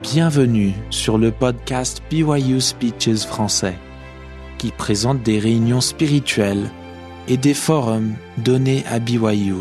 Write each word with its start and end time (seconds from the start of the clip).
Bienvenue 0.00 0.72
sur 0.88 1.18
le 1.18 1.30
podcast 1.30 2.02
BYU 2.08 2.62
Speeches 2.62 3.26
français, 3.26 3.76
qui 4.56 4.70
présente 4.70 5.22
des 5.22 5.38
réunions 5.38 5.82
spirituelles 5.82 6.70
et 7.28 7.36
des 7.36 7.52
forums 7.52 8.14
donnés 8.38 8.82
à 8.86 8.98
BYU. 8.98 9.56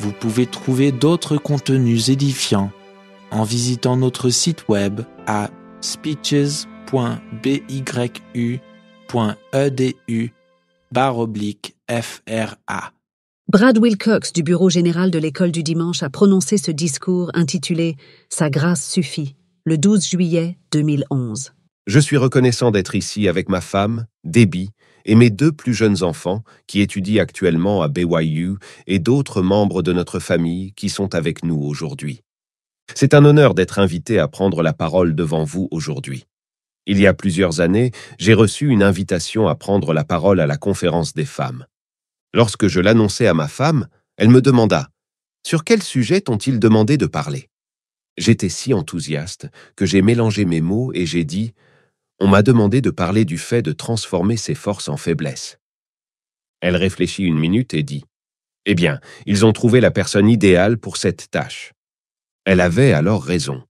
Vous 0.00 0.12
pouvez 0.12 0.44
trouver 0.44 0.92
d'autres 0.92 1.38
contenus 1.38 2.10
édifiants 2.10 2.70
en 3.30 3.44
visitant 3.44 3.96
notre 3.96 4.28
site 4.28 4.68
web 4.68 5.00
à 5.26 5.48
speeches.byu.edu 5.80 8.60
FRA. 11.88 12.95
Brad 13.48 13.78
Wilcox 13.78 14.32
du 14.32 14.42
Bureau 14.42 14.68
général 14.70 15.12
de 15.12 15.20
l'École 15.20 15.52
du 15.52 15.62
dimanche 15.62 16.02
a 16.02 16.10
prononcé 16.10 16.58
ce 16.58 16.72
discours 16.72 17.30
intitulé 17.32 17.94
Sa 18.28 18.50
grâce 18.50 18.84
suffit, 18.90 19.36
le 19.64 19.78
12 19.78 20.04
juillet 20.04 20.58
2011. 20.72 21.52
Je 21.86 22.00
suis 22.00 22.16
reconnaissant 22.16 22.72
d'être 22.72 22.96
ici 22.96 23.28
avec 23.28 23.48
ma 23.48 23.60
femme, 23.60 24.06
Debbie, 24.24 24.70
et 25.04 25.14
mes 25.14 25.30
deux 25.30 25.52
plus 25.52 25.74
jeunes 25.74 26.02
enfants 26.02 26.42
qui 26.66 26.80
étudient 26.80 27.22
actuellement 27.22 27.82
à 27.82 27.88
BYU 27.88 28.56
et 28.88 28.98
d'autres 28.98 29.42
membres 29.42 29.82
de 29.82 29.92
notre 29.92 30.18
famille 30.18 30.72
qui 30.72 30.88
sont 30.88 31.14
avec 31.14 31.44
nous 31.44 31.62
aujourd'hui. 31.62 32.22
C'est 32.96 33.14
un 33.14 33.24
honneur 33.24 33.54
d'être 33.54 33.78
invité 33.78 34.18
à 34.18 34.26
prendre 34.26 34.60
la 34.64 34.72
parole 34.72 35.14
devant 35.14 35.44
vous 35.44 35.68
aujourd'hui. 35.70 36.26
Il 36.86 36.98
y 36.98 37.06
a 37.06 37.14
plusieurs 37.14 37.60
années, 37.60 37.92
j'ai 38.18 38.34
reçu 38.34 38.66
une 38.66 38.82
invitation 38.82 39.46
à 39.46 39.54
prendre 39.54 39.92
la 39.92 40.02
parole 40.02 40.40
à 40.40 40.48
la 40.48 40.56
conférence 40.56 41.14
des 41.14 41.24
femmes. 41.24 41.64
Lorsque 42.34 42.68
je 42.68 42.80
l'annonçai 42.80 43.26
à 43.26 43.34
ma 43.34 43.48
femme, 43.48 43.88
elle 44.16 44.28
me 44.28 44.40
demanda 44.40 44.88
Sur 45.46 45.64
quel 45.64 45.82
sujet 45.82 46.20
t'ont-ils 46.20 46.58
demandé 46.58 46.96
de 46.96 47.06
parler? 47.06 47.48
J'étais 48.16 48.48
si 48.48 48.72
enthousiaste 48.72 49.48
que 49.76 49.86
j'ai 49.86 50.02
mélangé 50.02 50.44
mes 50.44 50.60
mots 50.60 50.92
et 50.94 51.06
j'ai 51.06 51.24
dit 51.24 51.54
On 52.18 52.28
m'a 52.28 52.42
demandé 52.42 52.80
de 52.80 52.90
parler 52.90 53.24
du 53.24 53.38
fait 53.38 53.62
de 53.62 53.72
transformer 53.72 54.36
ses 54.36 54.54
forces 54.54 54.88
en 54.88 54.96
faiblesse. 54.96 55.58
Elle 56.60 56.76
réfléchit 56.76 57.24
une 57.24 57.38
minute 57.38 57.74
et 57.74 57.82
dit 57.82 58.04
Eh 58.64 58.74
bien, 58.74 59.00
ils 59.26 59.44
ont 59.44 59.52
trouvé 59.52 59.80
la 59.80 59.90
personne 59.90 60.28
idéale 60.28 60.78
pour 60.78 60.96
cette 60.96 61.30
tâche. 61.30 61.72
Elle 62.44 62.60
avait 62.60 62.92
alors 62.92 63.22
raison. 63.22 63.62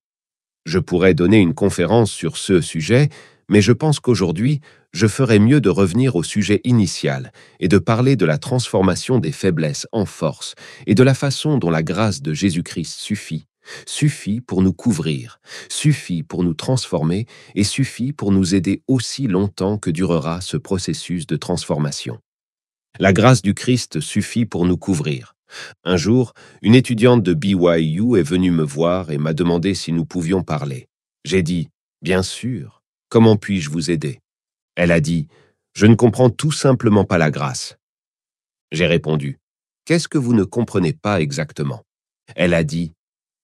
Je 0.65 0.79
pourrais 0.79 1.15
donner 1.15 1.39
une 1.39 1.55
conférence 1.55 2.11
sur 2.11 2.37
ce 2.37 2.61
sujet, 2.61 3.09
mais 3.49 3.61
je 3.61 3.73
pense 3.73 4.01
qu'aujourd'hui, 4.01 4.61
je 4.93 5.07
ferais 5.07 5.39
mieux 5.39 5.61
de 5.61 5.69
revenir 5.69 6.17
au 6.17 6.23
sujet 6.23 6.61
initial 6.65 7.33
et 7.61 7.69
de 7.69 7.79
parler 7.79 8.17
de 8.17 8.27
la 8.27 8.39
transformation 8.39 9.19
des 9.19 9.33
faiblesses 9.33 9.87
en 9.93 10.05
force 10.05 10.55
et 10.87 10.95
de 10.95 11.03
la 11.03 11.15
façon 11.15 11.59
dont 11.59 11.71
la 11.71 11.83
grâce 11.83 12.23
de 12.23 12.35
Jésus-Christ 12.35 12.99
suffit, 12.99 13.47
suffit 13.87 14.41
pour 14.41 14.63
nous 14.63 14.73
couvrir, 14.73 15.41
suffit 15.69 16.23
pour 16.23 16.45
nous 16.45 16.55
transformer 16.55 17.27
et 17.55 17.65
suffit 17.65 18.13
pour 18.13 18.33
nous 18.33 18.55
aider 18.55 18.83
aussi 18.89 19.27
longtemps 19.27 19.79
que 19.79 19.91
durera 19.91 20.41
ce 20.41 20.57
processus 20.57 21.27
de 21.27 21.37
transformation. 21.37 22.19
La 22.99 23.13
grâce 23.13 23.43
du 23.43 23.55
Christ 23.55 24.01
suffit 24.01 24.47
pour 24.47 24.65
nous 24.65 24.79
couvrir. 24.79 25.35
Un 25.85 25.97
jour, 25.97 26.33
une 26.63 26.75
étudiante 26.75 27.23
de 27.23 27.35
BYU 27.35 28.19
est 28.19 28.23
venue 28.23 28.51
me 28.51 28.65
voir 28.65 29.11
et 29.11 29.19
m'a 29.19 29.35
demandé 29.35 29.75
si 29.75 29.93
nous 29.93 30.05
pouvions 30.05 30.43
parler. 30.43 30.89
J'ai 31.25 31.43
dit, 31.43 31.69
bien 32.03 32.23
sûr, 32.23 32.83
comment 33.09 33.37
puis-je 33.37 33.71
vous 33.71 33.91
aider? 33.91 34.21
Elle 34.75 34.93
a 34.93 35.01
dit 35.01 35.29
Je 35.75 35.87
ne 35.87 35.95
comprends 35.95 36.31
tout 36.31 36.53
simplement 36.53 37.05
pas 37.05 37.19
la 37.19 37.31
grâce. 37.31 37.77
J'ai 38.73 38.87
répondu 38.87 39.39
Qu'est-ce 39.85 40.09
que 40.09 40.19
vous 40.19 40.35
ne 40.35 40.45
comprenez 40.45 40.93
pas 40.93 41.21
exactement? 41.21 41.83
Elle 42.35 42.55
a 42.55 42.65
dit 42.65 42.93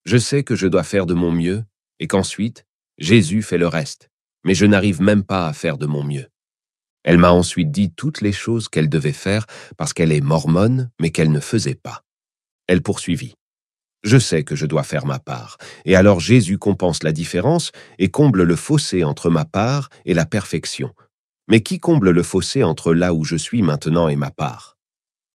Je 0.05 0.17
sais 0.17 0.43
que 0.43 0.57
je 0.57 0.67
dois 0.67 0.83
faire 0.83 1.07
de 1.07 1.15
mon 1.15 1.33
mieux 1.33 1.65
et 2.01 2.09
qu'ensuite, 2.09 2.65
Jésus 2.99 3.43
fait 3.43 3.59
le 3.59 3.69
reste, 3.69 4.11
mais 4.45 4.55
je 4.55 4.67
n'arrive 4.67 5.01
même 5.01 5.23
pas 5.23 5.47
à 5.47 5.53
faire 5.53 5.79
de 5.79 5.87
mon 5.87 6.03
mieux. 6.03 6.27
Elle 7.05 7.19
m'a 7.19 7.33
ensuite 7.33 7.71
dit 7.71 7.93
toutes 7.93 8.21
les 8.21 8.33
choses 8.33 8.69
qu'elle 8.69 8.89
devait 8.89 9.13
faire 9.13 9.47
parce 9.77 9.93
qu'elle 9.93 10.13
est 10.13 10.21
mormone, 10.21 10.91
mais 11.01 11.11
qu'elle 11.11 11.33
ne 11.33 11.41
faisait 11.41 11.75
pas. 11.75 12.03
Elle 12.67 12.83
poursuivit. 12.83 13.35
Je 14.03 14.19
sais 14.19 14.43
que 14.43 14.57
je 14.57 14.67
dois 14.67 14.83
faire 14.83 15.07
ma 15.07 15.19
part, 15.19 15.59
et 15.85 15.95
alors 15.95 16.19
Jésus 16.19 16.59
compense 16.59 17.03
la 17.03 17.13
différence 17.13 17.71
et 17.99 18.11
comble 18.11 18.43
le 18.43 18.57
fossé 18.57 19.05
entre 19.05 19.31
ma 19.31 19.45
part 19.45 19.91
et 20.05 20.15
la 20.15 20.27
perfection, 20.27 20.93
mais 21.49 21.61
qui 21.61 21.79
comble 21.79 22.11
le 22.11 22.23
fossé 22.23 22.65
entre 22.65 22.95
là 22.95 23.15
où 23.15 23.25
je 23.25 23.37
suis 23.37 23.63
maintenant 23.63 24.09
et 24.09 24.17
ma 24.17 24.31
part? 24.31 24.77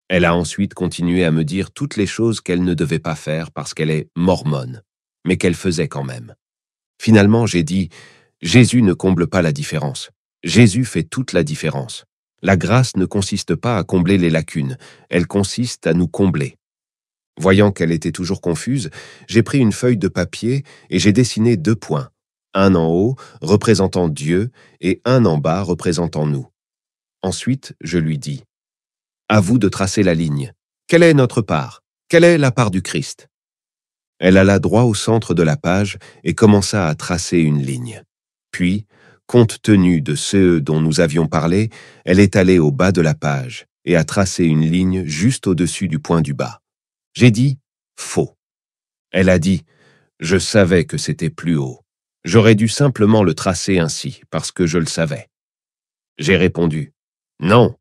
Elle 0.07 0.25
a 0.25 0.35
ensuite 0.35 0.73
continué 0.73 1.25
à 1.25 1.31
me 1.31 1.43
dire 1.43 1.71
toutes 1.71 1.95
les 1.95 2.05
choses 2.05 2.41
qu'elle 2.41 2.63
ne 2.63 2.73
devait 2.73 2.99
pas 2.99 3.15
faire 3.15 3.51
parce 3.51 3.73
qu'elle 3.73 3.89
est 3.89 4.07
mormone, 4.15 4.81
mais 5.25 5.37
qu'elle 5.37 5.55
faisait 5.55 5.87
quand 5.87 6.03
même. 6.03 6.35
Finalement, 7.01 7.45
j'ai 7.45 7.63
dit, 7.63 7.89
Jésus 8.41 8.81
ne 8.81 8.93
comble 8.93 9.27
pas 9.27 9.41
la 9.41 9.51
différence. 9.51 10.11
Jésus 10.43 10.85
fait 10.85 11.03
toute 11.03 11.33
la 11.33 11.43
différence. 11.43 12.05
La 12.43 12.57
grâce 12.57 12.95
ne 12.97 13.05
consiste 13.05 13.55
pas 13.55 13.77
à 13.77 13.83
combler 13.83 14.19
les 14.19 14.29
lacunes, 14.29 14.77
elle 15.09 15.25
consiste 15.25 15.87
à 15.87 15.93
nous 15.93 16.07
combler. 16.07 16.55
Voyant 17.39 17.71
qu'elle 17.71 17.91
était 17.91 18.11
toujours 18.11 18.41
confuse, 18.41 18.89
j'ai 19.27 19.43
pris 19.43 19.59
une 19.59 19.73
feuille 19.73 19.97
de 19.97 20.07
papier 20.07 20.63
et 20.89 20.99
j'ai 20.99 21.11
dessiné 21.11 21.57
deux 21.57 21.75
points, 21.75 22.09
un 22.53 22.75
en 22.75 22.87
haut 22.87 23.15
représentant 23.41 24.07
Dieu 24.07 24.51
et 24.79 25.01
un 25.03 25.25
en 25.25 25.37
bas 25.37 25.61
représentant 25.61 26.25
nous. 26.25 26.47
Ensuite, 27.21 27.75
je 27.81 27.97
lui 27.97 28.17
dis, 28.17 28.43
À 29.27 29.41
vous 29.41 29.57
de 29.57 29.67
tracer 29.67 30.03
la 30.03 30.13
ligne. 30.13 30.53
Quelle 30.87 31.03
est 31.03 31.13
notre 31.13 31.41
part? 31.41 31.81
Quelle 32.07 32.23
est 32.23 32.37
la 32.37 32.51
part 32.51 32.71
du 32.71 32.81
Christ 32.81 33.27
Elle 34.19 34.37
alla 34.37 34.59
droit 34.59 34.83
au 34.83 34.93
centre 34.93 35.33
de 35.33 35.43
la 35.43 35.57
page 35.57 35.97
et 36.23 36.35
commença 36.35 36.87
à 36.87 36.95
tracer 36.95 37.39
une 37.39 37.61
ligne. 37.61 38.03
Puis, 38.51 38.85
compte 39.25 39.61
tenu 39.61 40.01
de 40.01 40.15
ceux 40.15 40.61
dont 40.61 40.79
nous 40.79 40.99
avions 41.01 41.27
parlé, 41.27 41.69
elle 42.05 42.19
est 42.19 42.35
allée 42.35 42.59
au 42.59 42.71
bas 42.71 42.91
de 42.91 43.01
la 43.01 43.15
page 43.15 43.65
et 43.83 43.95
a 43.95 44.03
tracé 44.03 44.45
une 44.45 44.69
ligne 44.69 45.05
juste 45.05 45.47
au-dessus 45.47 45.87
du 45.87 45.99
point 45.99 46.21
du 46.21 46.33
bas. 46.33 46.61
J'ai 47.15 47.31
dit 47.31 47.59
faux. 47.97 48.37
Elle 49.11 49.29
a 49.29 49.39
dit 49.39 49.63
Je 50.19 50.37
savais 50.37 50.85
que 50.85 50.97
c'était 50.97 51.29
plus 51.29 51.55
haut. 51.55 51.79
J'aurais 52.25 52.55
dû 52.55 52.67
simplement 52.67 53.23
le 53.23 53.33
tracer 53.33 53.79
ainsi, 53.79 54.21
parce 54.29 54.51
que 54.51 54.67
je 54.67 54.77
le 54.77 54.85
savais. 54.85 55.29
J'ai 56.17 56.35
répondu, 56.35 56.93
Non, 57.39 57.75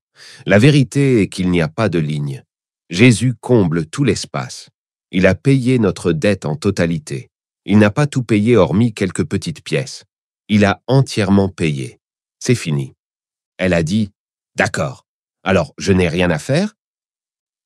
la 0.46 0.58
vérité 0.58 1.20
est 1.20 1.28
qu'il 1.28 1.50
n'y 1.50 1.60
a 1.60 1.68
pas 1.68 1.88
de 1.88 1.98
ligne. 1.98 2.44
Jésus 2.90 3.34
comble 3.34 3.86
tout 3.86 4.04
l'espace. 4.04 4.70
Il 5.10 5.26
a 5.26 5.34
payé 5.34 5.78
notre 5.78 6.12
dette 6.12 6.44
en 6.44 6.54
totalité. 6.54 7.30
Il 7.64 7.78
n'a 7.78 7.90
pas 7.90 8.06
tout 8.06 8.22
payé 8.22 8.56
hormis 8.56 8.92
quelques 8.92 9.24
petites 9.24 9.64
pièces. 9.64 10.04
Il 10.48 10.64
a 10.64 10.82
entièrement 10.86 11.48
payé. 11.48 11.98
C'est 12.38 12.54
fini. 12.54 12.94
Elle 13.56 13.72
a 13.72 13.82
dit, 13.82 14.10
D'accord. 14.56 15.06
Alors, 15.42 15.74
je 15.78 15.92
n'ai 15.92 16.08
rien 16.08 16.30
à 16.30 16.38
faire? 16.38 16.74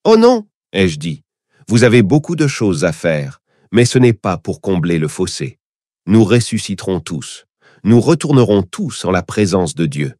Oh 0.04 0.16
non, 0.16 0.46
ai-je 0.72 0.98
dit. 0.98 1.22
Vous 1.68 1.84
avez 1.84 2.02
beaucoup 2.02 2.36
de 2.36 2.46
choses 2.46 2.84
à 2.84 2.92
faire, 2.92 3.40
mais 3.72 3.84
ce 3.84 3.98
n'est 3.98 4.12
pas 4.12 4.38
pour 4.38 4.60
combler 4.60 4.98
le 4.98 5.08
fossé 5.08 5.58
nous 6.08 6.24
ressusciterons 6.24 7.00
tous, 7.00 7.44
nous 7.84 8.00
retournerons 8.00 8.62
tous 8.62 9.04
en 9.04 9.10
la 9.10 9.22
présence 9.22 9.74
de 9.74 9.84
Dieu. 9.84 10.14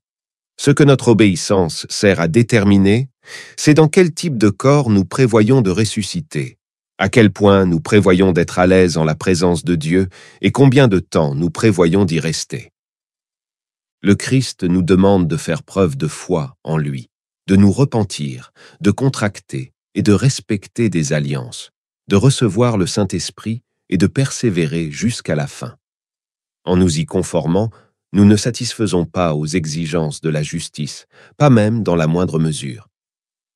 Ce 0.60 0.70
que 0.70 0.82
notre 0.82 1.08
obéissance 1.08 1.87
sert 1.88 2.20
à 2.20 2.28
déterminer, 2.28 3.08
c'est 3.56 3.72
dans 3.72 3.88
quel 3.88 4.12
type 4.12 4.37
de 4.37 4.50
corps 4.50 4.91
nous 4.91 5.06
prévoyons 5.06 5.62
de 5.62 5.70
ressusciter, 5.70 6.58
à 6.98 7.08
quel 7.08 7.32
point 7.32 7.64
nous 7.64 7.81
prévoyons 7.81 8.32
d'être 8.32 8.58
à 8.58 8.66
l'aise 8.66 8.98
en 8.98 9.04
la 9.04 9.14
présence 9.14 9.64
de 9.64 9.76
Dieu 9.76 10.08
et 10.42 10.53
combien 10.53 10.88
de 10.88 10.98
temps 10.98 11.34
nous 11.34 11.48
prévoyons 11.48 12.04
d'y 12.04 12.20
rester. 12.20 12.70
Le 14.03 14.14
Christ 14.14 14.64
nous 14.64 14.82
demande 14.82 15.26
de 15.26 15.38
faire 15.38 15.62
preuve 15.62 15.97
de 15.97 16.06
foi 16.06 16.54
en 16.64 16.76
lui, 16.76 17.08
de 17.47 17.56
nous 17.56 17.72
repentir, 17.72 18.53
de 18.82 18.91
contracter 18.91 19.72
et 19.98 20.03
de 20.03 20.12
respecter 20.12 20.91
des 20.91 21.12
alliances, 21.12 21.72
de 22.06 22.14
recevoir 22.14 22.78
le 22.78 22.86
Saint-Esprit 22.86 23.64
et 23.88 23.97
de 23.97 24.06
persévérer 24.06 24.92
jusqu'à 24.92 25.34
la 25.34 25.48
fin. 25.48 25.75
En 26.64 26.76
nous 26.76 27.00
y 27.00 27.05
conformant, 27.05 27.70
nous 28.12 28.25
ne 28.25 28.37
satisfaisons 28.37 29.06
pas 29.06 29.34
aux 29.34 29.46
exigences 29.46 30.20
de 30.20 30.28
la 30.28 30.44
justice, 30.44 31.06
pas 31.37 31.50
même 31.50 31.82
dans 31.82 31.96
la 31.96 32.06
moindre 32.06 32.38
mesure. 32.38 32.88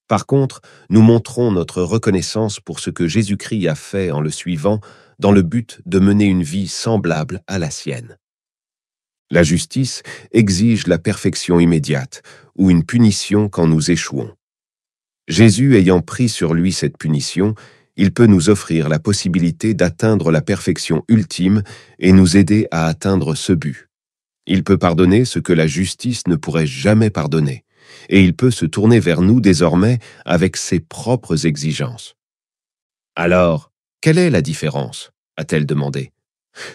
Par 0.09 0.27
contre, 0.27 0.63
nous 0.91 1.01
montrons 1.01 1.53
notre 1.53 1.81
reconnaissance 1.81 2.59
pour 2.59 2.81
ce 2.81 2.91
que 2.91 3.07
Jésus-Christ 3.07 3.69
a 3.69 3.77
fait 3.77 4.11
en 4.11 4.21
le 4.21 4.31
suivant 4.31 4.81
dans 5.21 5.31
le 5.31 5.43
but 5.43 5.81
de 5.87 6.01
mener 6.01 6.25
une 6.25 6.43
vie 6.43 6.67
semblable 6.67 7.41
à 7.47 7.61
la 7.61 7.71
sienne. 7.71 8.19
La 9.31 9.45
justice 9.45 10.03
exige 10.33 10.89
la 10.89 10.99
perfection 10.99 11.61
immédiate 11.61 12.25
ou 12.57 12.69
une 12.69 12.85
punition 12.85 13.49
quand 13.49 13.69
nous 13.69 13.93
échouons. 13.93 14.35
Jésus 15.33 15.79
ayant 15.79 16.03
pris 16.03 16.29
sur 16.29 16.53
lui 16.53 16.75
cette 16.75 16.99
punition, 16.99 17.55
il 17.97 18.13
peut 18.13 18.27
nous 18.27 18.51
offrir 18.51 18.91
la 18.91 18.99
possibilité 18.99 19.73
d'atteindre 19.73 20.31
la 20.31 20.43
perfection 20.43 21.05
ultime 21.09 21.63
et 21.99 22.13
nous 22.13 22.37
aider 22.37 22.69
à 22.71 22.85
atteindre 22.85 23.35
ce 23.35 23.55
but. 23.55 23.89
Il 24.45 24.63
peut 24.63 24.77
pardonner 24.77 25.25
ce 25.25 25.39
que 25.39 25.55
la 25.55 25.67
justice 25.67 26.27
ne 26.27 26.37
pourrait 26.37 26.67
jamais 26.67 27.09
pardonner, 27.09 27.65
et 28.11 28.23
il 28.23 28.37
peut 28.37 28.51
se 28.51 28.67
tourner 28.67 29.01
vers 29.01 29.23
nous 29.23 29.41
désormais 29.41 30.01
avec 30.27 30.59
ses 30.59 30.81
propres 30.81 31.47
exigences. 31.47 32.15
Alors, 33.17 33.73
quelle 34.03 34.19
est 34.19 34.29
la 34.29 34.43
différence? 34.43 35.13
a-t-elle 35.39 35.65
demandé. 35.65 36.13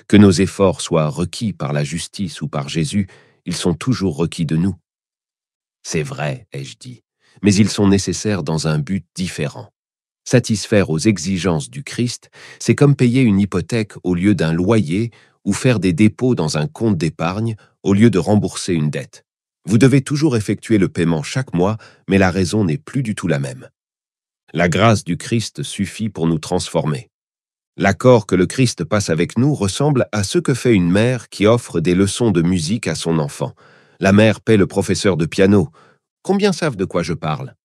Que 0.07 0.17
nos 0.17 0.31
efforts 0.31 0.81
soient 0.81 1.09
requis 1.09 1.53
par 1.53 1.73
la 1.73 1.83
justice 1.83 2.41
ou 2.41 2.47
par 2.47 2.69
Jésus, 2.69 3.05
ils 3.45 3.55
sont 3.55 3.75
toujours 3.75 4.15
requis 4.15 4.47
de 4.47 4.55
nous. 4.55 4.73
C'est 5.83 6.01
vrai, 6.01 6.47
ai-je 6.53 6.77
dit, 6.79 7.03
mais 7.41 7.53
ils 7.53 7.69
sont 7.69 7.87
nécessaires 7.87 8.43
dans 8.43 8.67
un 8.67 8.79
but 8.79 9.05
différent. 9.15 9.69
Satisfaire 10.25 10.89
aux 10.89 10.99
exigences 10.99 11.69
du 11.69 11.83
Christ, 11.83 12.29
c'est 12.59 12.75
comme 12.75 12.95
payer 12.95 13.21
une 13.21 13.39
hypothèque 13.39 13.93
au 14.03 14.13
lieu 14.13 14.35
d'un 14.35 14.51
loyer 14.51 15.11
ou 15.45 15.53
faire 15.53 15.79
des 15.79 15.93
dépôts 15.93 16.35
dans 16.35 16.57
un 16.57 16.67
compte 16.67 16.97
d'épargne 16.97 17.55
au 17.83 17.93
lieu 17.93 18.09
de 18.09 18.19
rembourser 18.19 18.73
une 18.73 18.89
dette. 18.89 19.23
Vous 19.65 19.77
devez 19.77 20.01
toujours 20.01 20.35
effectuer 20.35 20.77
le 20.77 20.89
paiement 20.89 21.23
chaque 21.23 21.53
mois, 21.53 21.77
mais 22.09 22.17
la 22.17 22.31
raison 22.31 22.65
n'est 22.65 22.77
plus 22.77 23.03
du 23.03 23.15
tout 23.15 23.27
la 23.27 23.39
même. 23.39 23.69
La 24.53 24.69
grâce 24.69 25.03
du 25.03 25.17
Christ 25.17 25.63
suffit 25.63 26.09
pour 26.09 26.27
nous 26.27 26.39
transformer. 26.39 27.09
L'accord 27.75 28.25
que 28.25 28.35
le 28.35 28.47
Christ 28.47 28.83
passe 28.85 29.09
avec 29.09 29.37
nous 29.37 29.53
ressemble 29.53 30.07
à 30.11 30.23
ce 30.23 30.39
que 30.39 30.53
fait 30.53 30.73
une 30.73 30.89
mère 30.89 31.29
qui 31.29 31.45
offre 31.45 31.79
des 31.79 31.95
leçons 31.95 32.31
de 32.31 32.41
musique 32.41 32.87
à 32.87 32.95
son 32.95 33.19
enfant. 33.19 33.53
La 33.99 34.13
mère 34.13 34.41
paie 34.41 34.57
le 34.57 34.67
professeur 34.67 35.15
de 35.15 35.25
piano. 35.25 35.69
Combien 36.21 36.51
savent 36.51 36.75
de 36.75 36.85
quoi 36.85 37.03
je 37.03 37.13
parle? 37.13 37.55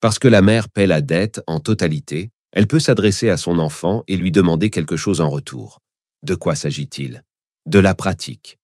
Parce 0.00 0.18
que 0.18 0.28
la 0.28 0.42
mère 0.42 0.68
paie 0.68 0.86
la 0.86 1.00
dette 1.00 1.42
en 1.46 1.60
totalité, 1.60 2.30
elle 2.52 2.66
peut 2.66 2.80
s'adresser 2.80 3.30
à 3.30 3.36
son 3.36 3.58
enfant 3.58 4.02
et 4.08 4.16
lui 4.16 4.32
demander 4.32 4.70
quelque 4.70 4.96
chose 4.96 5.20
en 5.20 5.30
retour. 5.30 5.80
De 6.22 6.34
quoi 6.34 6.54
s'agit-il? 6.54 7.22
De 7.66 7.78
la 7.78 7.94
pratique. 7.94 8.58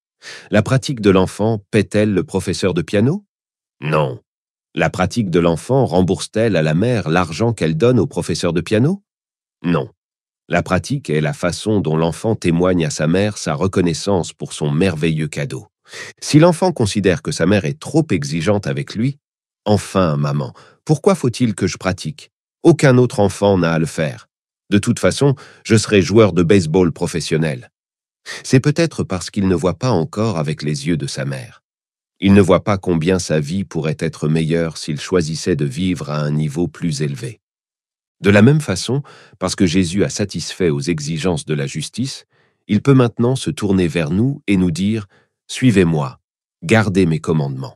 La 0.50 0.62
pratique 0.62 1.00
de 1.00 1.10
l'enfant 1.10 1.60
paie-t-elle 1.70 2.12
le 2.12 2.24
professeur 2.24 2.74
de 2.74 2.82
piano? 2.82 3.24
Non. 3.80 4.20
La 4.74 4.90
pratique 4.90 5.30
de 5.30 5.40
l'enfant 5.40 5.86
rembourse-t-elle 5.86 6.56
à 6.56 6.62
la 6.62 6.74
mère 6.74 7.08
l'argent 7.08 7.52
qu'elle 7.52 7.76
donne 7.76 7.98
au 7.98 8.06
professeur 8.06 8.52
de 8.52 8.60
piano? 8.60 9.02
Non. 9.62 9.88
La 10.48 10.62
pratique 10.62 11.10
est 11.10 11.20
la 11.20 11.32
façon 11.32 11.80
dont 11.80 11.96
l'enfant 11.96 12.34
témoigne 12.34 12.86
à 12.86 12.90
sa 12.90 13.06
mère 13.06 13.38
sa 13.38 13.54
reconnaissance 13.54 14.32
pour 14.32 14.52
son 14.52 14.70
merveilleux 14.70 15.28
cadeau. 15.28 15.66
Si 16.20 16.38
l'enfant 16.38 16.72
considère 16.72 17.22
que 17.22 17.32
sa 17.32 17.46
mère 17.46 17.64
est 17.64 17.78
trop 17.78 18.06
exigeante 18.10 18.66
avec 18.66 18.94
lui, 18.94 19.18
enfin, 19.66 20.16
maman, 20.16 20.54
pourquoi 20.86 21.14
faut-il 21.14 21.54
que 21.54 21.66
je 21.66 21.76
pratique? 21.76 22.30
Aucun 22.62 22.96
autre 22.96 23.20
enfant 23.20 23.58
n'a 23.58 23.72
à 23.72 23.78
le 23.78 23.86
faire. 23.86 24.28
De 24.70 24.78
toute 24.78 24.98
façon, 24.98 25.34
je 25.64 25.76
serai 25.76 26.00
joueur 26.00 26.32
de 26.32 26.42
baseball 26.42 26.90
professionnel. 26.92 27.70
C'est 28.42 28.60
peut-être 28.60 29.04
parce 29.04 29.30
qu'il 29.30 29.46
ne 29.46 29.54
voit 29.54 29.78
pas 29.78 29.90
encore 29.90 30.38
avec 30.38 30.62
les 30.62 30.88
yeux 30.88 30.96
de 30.96 31.06
sa 31.06 31.24
mère. 31.24 31.62
Il 32.18 32.32
ne 32.32 32.40
voit 32.40 32.64
pas 32.64 32.78
combien 32.78 33.18
sa 33.18 33.40
vie 33.40 33.64
pourrait 33.64 33.98
être 34.00 34.28
meilleure 34.28 34.78
s'il 34.78 34.98
choisissait 34.98 35.54
de 35.54 35.66
vivre 35.66 36.10
à 36.10 36.18
un 36.18 36.30
niveau 36.30 36.66
plus 36.66 37.02
élevé. 37.02 37.40
De 38.20 38.30
la 38.30 38.42
même 38.42 38.62
façon, 38.62 39.02
parce 39.38 39.54
que 39.54 39.66
Jésus 39.66 40.02
a 40.02 40.08
satisfait 40.08 40.70
aux 40.70 40.80
exigences 40.80 41.44
de 41.44 41.54
la 41.54 41.66
justice, 41.66 42.24
il 42.66 42.80
peut 42.80 42.94
maintenant 42.94 43.36
se 43.36 43.50
tourner 43.50 43.86
vers 43.86 44.10
nous 44.10 44.42
et 44.46 44.56
nous 44.56 44.70
dire⁇ 44.70 45.02
Suivez-moi, 45.48 46.18
gardez 46.64 47.06
mes 47.06 47.20
commandements⁇ 47.20 47.74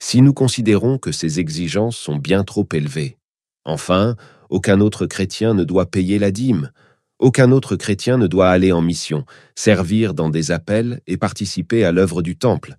Si 0.00 0.22
nous 0.22 0.32
considérons 0.32 0.98
que 0.98 1.12
ces 1.12 1.40
exigences 1.40 1.96
sont 1.96 2.16
bien 2.16 2.44
trop 2.44 2.66
élevées, 2.72 3.16
enfin, 3.64 4.16
aucun 4.50 4.80
autre 4.80 5.06
chrétien 5.06 5.54
ne 5.54 5.64
doit 5.64 5.90
payer 5.90 6.18
la 6.18 6.30
dîme, 6.30 6.70
aucun 7.18 7.50
autre 7.50 7.76
chrétien 7.76 8.18
ne 8.18 8.26
doit 8.26 8.50
aller 8.50 8.72
en 8.72 8.82
mission, 8.82 9.24
servir 9.54 10.12
dans 10.12 10.28
des 10.28 10.50
appels 10.50 11.00
et 11.06 11.16
participer 11.16 11.84
à 11.84 11.92
l'œuvre 11.92 12.22
du 12.22 12.36
Temple. 12.36 12.76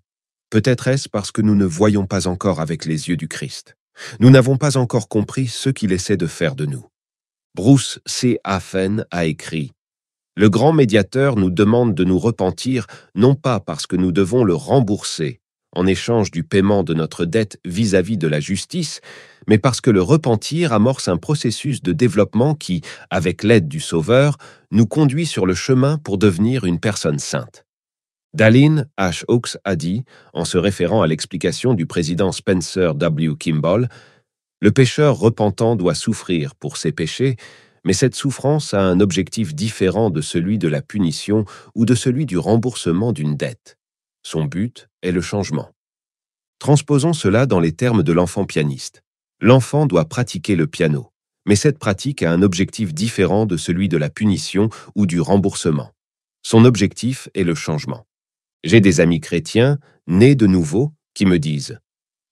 Peut-être 0.49 0.87
est-ce 0.87 1.09
parce 1.09 1.31
que 1.31 1.41
nous 1.41 1.55
ne 1.55 1.65
voyons 1.65 2.05
pas 2.05 2.27
encore 2.27 2.61
avec 2.61 2.85
les 2.85 3.09
yeux 3.09 3.17
du 3.17 3.27
Christ. 3.27 3.75
Nous 4.19 4.29
n'avons 4.29 4.57
pas 4.57 4.77
encore 4.77 5.09
compris 5.09 5.47
ce 5.47 5.69
qu'il 5.69 5.91
essaie 5.91 6.17
de 6.17 6.27
faire 6.27 6.55
de 6.55 6.65
nous. 6.65 6.85
Bruce 7.55 7.99
C. 8.05 8.39
Hafen 8.43 9.05
a 9.09 9.25
écrit 9.25 9.73
Le 10.35 10.49
grand 10.49 10.71
médiateur 10.71 11.35
nous 11.35 11.49
demande 11.49 11.95
de 11.95 12.03
nous 12.03 12.19
repentir 12.19 12.85
non 13.15 13.33
pas 13.33 13.59
parce 13.59 13.87
que 13.87 13.95
nous 13.95 14.11
devons 14.11 14.43
le 14.43 14.53
rembourser 14.53 15.41
en 15.77 15.85
échange 15.85 16.31
du 16.31 16.43
paiement 16.43 16.83
de 16.83 16.95
notre 16.95 17.23
dette 17.23 17.59
vis-à-vis 17.63 18.15
-vis 18.15 18.17
de 18.17 18.27
la 18.27 18.39
justice, 18.39 18.99
mais 19.47 19.59
parce 19.59 19.79
que 19.79 19.91
le 19.91 20.01
repentir 20.01 20.73
amorce 20.73 21.07
un 21.07 21.17
processus 21.17 21.83
de 21.83 21.93
développement 21.93 22.55
qui, 22.55 22.81
avec 23.11 23.43
l'aide 23.43 23.67
du 23.67 23.79
Sauveur, 23.79 24.37
nous 24.71 24.87
conduit 24.87 25.27
sur 25.27 25.45
le 25.45 25.53
chemin 25.53 25.99
pour 25.99 26.17
devenir 26.17 26.65
une 26.65 26.79
personne 26.79 27.19
sainte. 27.19 27.63
Dallin 28.33 28.85
H. 28.97 29.23
Hawkes 29.27 29.57
a 29.63 29.75
dit, 29.75 30.03
en 30.33 30.45
se 30.45 30.57
référant 30.57 31.03
à 31.03 31.07
l'explication 31.07 31.75
du 31.75 31.85
président 31.85 32.31
Spencer 32.31 32.95
W. 32.95 33.35
Kimball, 33.39 33.87
Le 34.59 34.71
pécheur 34.71 35.19
repentant 35.19 35.75
doit 35.75 35.93
souffrir 35.93 36.55
pour 36.55 36.77
ses 36.77 36.91
péchés, 36.91 37.35
mais 37.85 37.93
cette 37.93 38.15
souffrance 38.15 38.73
a 38.73 38.81
un 38.81 38.99
objectif 38.99 39.53
différent 39.53 40.09
de 40.09 40.21
celui 40.21 40.57
de 40.57 40.67
la 40.67 40.81
punition 40.81 41.45
ou 41.75 41.85
de 41.85 41.93
celui 41.93 42.25
du 42.25 42.39
remboursement 42.39 43.13
d'une 43.13 43.37
dette. 43.37 43.77
Son 44.29 44.43
but 44.43 44.89
est 45.03 45.13
le 45.13 45.21
changement. 45.21 45.71
Transposons 46.59 47.13
cela 47.13 47.45
dans 47.45 47.61
les 47.61 47.71
termes 47.71 48.03
de 48.03 48.11
l'enfant 48.11 48.43
pianiste. 48.43 49.01
L'enfant 49.39 49.85
doit 49.85 50.03
pratiquer 50.03 50.57
le 50.57 50.67
piano, 50.67 51.13
mais 51.45 51.55
cette 51.55 51.79
pratique 51.79 52.23
a 52.23 52.31
un 52.33 52.41
objectif 52.41 52.93
différent 52.93 53.45
de 53.45 53.55
celui 53.55 53.87
de 53.87 53.95
la 53.95 54.09
punition 54.09 54.67
ou 54.95 55.05
du 55.05 55.21
remboursement. 55.21 55.93
Son 56.43 56.65
objectif 56.65 57.29
est 57.35 57.45
le 57.45 57.55
changement. 57.55 58.05
J'ai 58.65 58.81
des 58.81 58.99
amis 58.99 59.21
chrétiens, 59.21 59.79
nés 60.07 60.35
de 60.35 60.45
nouveau, 60.45 60.91
qui 61.13 61.25
me 61.25 61.39
disent 61.39 61.79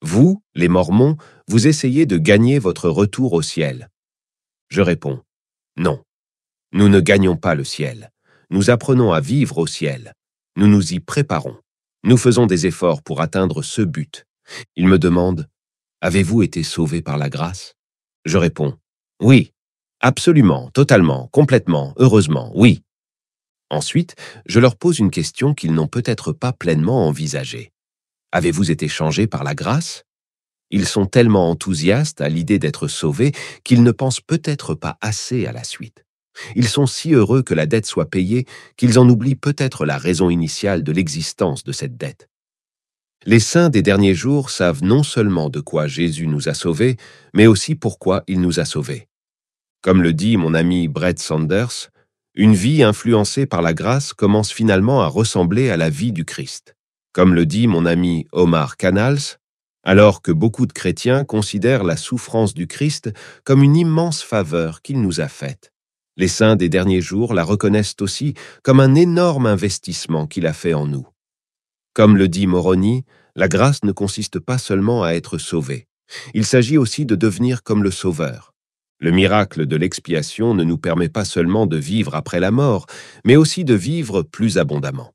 Vous, 0.01 0.43
les 0.53 0.67
Mormons, 0.67 1.15
vous 1.47 1.65
essayez 1.65 2.05
de 2.05 2.17
gagner 2.17 2.59
votre 2.59 2.89
retour 2.89 3.31
au 3.31 3.41
ciel. 3.41 3.89
Je 4.67 4.81
réponds 4.81 5.21
Non. 5.77 6.03
Nous 6.73 6.89
ne 6.89 6.99
gagnons 6.99 7.37
pas 7.37 7.55
le 7.55 7.63
ciel. 7.63 8.11
Nous 8.49 8.69
apprenons 8.69 9.13
à 9.13 9.21
vivre 9.21 9.59
au 9.59 9.65
ciel. 9.65 10.11
Nous 10.57 10.67
nous 10.67 10.93
y 10.93 10.99
préparons. 10.99 11.55
Nous 12.05 12.17
faisons 12.17 12.45
des 12.45 12.67
efforts 12.67 13.01
pour 13.01 13.19
atteindre 13.19 13.63
ce 13.63 13.81
but. 13.81 14.27
Ils 14.75 14.87
me 14.87 14.99
demandent 14.99 15.49
Avez-vous 16.01 16.43
été 16.43 16.61
sauvé 16.61 17.01
par 17.01 17.17
la 17.17 17.29
grâce? 17.29 17.73
Je 18.25 18.37
réponds 18.37 18.77
Oui, 19.19 19.53
absolument, 20.01 20.69
totalement, 20.69 21.29
complètement, 21.31 21.95
heureusement, 21.97 22.51
oui. 22.53 22.83
Ensuite, 23.71 24.15
je 24.45 24.59
leur 24.59 24.75
pose 24.75 24.99
une 24.99 25.09
question 25.09 25.55
qu'ils 25.55 25.73
n'ont 25.73 25.87
peut-être 25.87 26.31
pas 26.31 26.53
pleinement 26.53 27.07
envisagée. 27.07 27.71
Avez-vous 28.31 28.69
été 28.69 28.87
changé 28.87 29.25
par 29.25 29.43
la 29.43 29.55
grâce? 29.55 30.03
Ils 30.69 30.87
sont 30.87 31.07
tellement 31.07 31.49
enthousiastes 31.49 32.21
à 32.21 32.29
l'idée 32.29 32.59
d'être 32.59 32.87
sauvés 32.87 33.31
qu'ils 33.63 33.81
ne 33.81 33.91
pensent 33.91 34.21
peut-être 34.21 34.75
pas 34.75 34.99
assez 35.01 35.47
à 35.47 35.51
la 35.51 35.63
suite. 35.63 36.04
Ils 36.55 36.67
sont 36.67 36.85
si 36.85 37.13
heureux 37.13 37.43
que 37.43 37.53
la 37.53 37.65
dette 37.65 37.85
soit 37.85 38.09
payée 38.09 38.45
qu'ils 38.77 38.99
en 38.99 39.07
oublient 39.09 39.35
peut-être 39.35 39.85
la 39.85 39.97
raison 39.97 40.29
initiale 40.29 40.83
de 40.83 40.91
l'existence 40.91 41.63
de 41.63 41.71
cette 41.71 41.97
dette. 41.97 42.29
Les 43.25 43.39
saints 43.39 43.69
des 43.69 43.81
derniers 43.81 44.13
jours 44.13 44.51
savent 44.51 44.83
non 44.83 45.01
seulement 45.01 45.49
de 45.49 45.59
quoi 45.59 45.87
Jésus 45.87 46.27
nous 46.27 46.47
a 46.47 46.53
sauvés, 46.53 46.97
mais 47.33 47.47
aussi 47.47 47.73
pourquoi 47.73 48.23
il 48.27 48.39
nous 48.39 48.59
a 48.59 48.65
sauvés. 48.65 49.07
Comme 49.81 50.03
le 50.03 50.13
dit 50.13 50.37
mon 50.37 50.53
ami 50.53 50.87
Brett 50.87 51.19
Sanders, 51.19 51.89
une 52.35 52.53
vie 52.53 52.83
influencée 52.83 53.45
par 53.45 53.61
la 53.61 53.73
grâce 53.73 54.13
commence 54.13 54.51
finalement 54.51 55.01
à 55.01 55.07
ressembler 55.07 55.69
à 55.69 55.77
la 55.77 55.89
vie 55.89 56.11
du 56.11 56.25
Christ. 56.25 56.75
Comme 57.13 57.33
le 57.33 57.45
dit 57.45 57.65
mon 57.67 57.85
ami 57.85 58.27
Omar 58.31 58.77
Canals, 58.77 59.39
alors 59.83 60.21
que 60.21 60.31
beaucoup 60.31 60.65
de 60.65 60.73
chrétiens 60.73 61.23
considèrent 61.23 61.83
la 61.83 61.95
souffrance 61.95 62.53
du 62.53 62.67
Christ 62.67 63.13
comme 63.43 63.63
une 63.63 63.77
immense 63.77 64.21
faveur 64.21 64.81
qu'il 64.81 65.01
nous 65.01 65.21
a 65.21 65.27
faite. 65.27 65.71
Les 66.17 66.29
saints 66.29 66.55
des 66.55 66.69
derniers 66.69 67.01
jours 67.01 67.33
la 67.33 67.43
reconnaissent 67.43 67.95
aussi 67.99 68.35
comme 68.63 68.79
un 68.79 68.95
énorme 68.95 69.45
investissement 69.45 70.27
qu'il 70.27 70.47
a 70.47 70.53
fait 70.53 70.73
en 70.73 70.87
nous. 70.87 71.05
Comme 71.93 72.15
le 72.15 72.29
dit 72.29 72.47
Moroni, 72.47 73.03
la 73.35 73.49
grâce 73.49 73.83
ne 73.83 73.91
consiste 73.91 74.39
pas 74.39 74.57
seulement 74.57 75.03
à 75.03 75.11
être 75.11 75.37
sauvé. 75.37 75.87
Il 76.33 76.45
s'agit 76.45 76.77
aussi 76.77 77.05
de 77.05 77.15
devenir 77.15 77.63
comme 77.63 77.83
le 77.83 77.91
Sauveur. 77.91 78.53
Le 78.99 79.11
miracle 79.11 79.65
de 79.65 79.75
l'expiation 79.75 80.53
ne 80.53 80.63
nous 80.63 80.77
permet 80.77 81.09
pas 81.09 81.25
seulement 81.25 81.67
de 81.67 81.75
vivre 81.75 82.15
après 82.15 82.39
la 82.39 82.51
mort, 82.51 82.85
mais 83.25 83.35
aussi 83.35 83.65
de 83.65 83.73
vivre 83.73 84.21
plus 84.21 84.57
abondamment. 84.57 85.11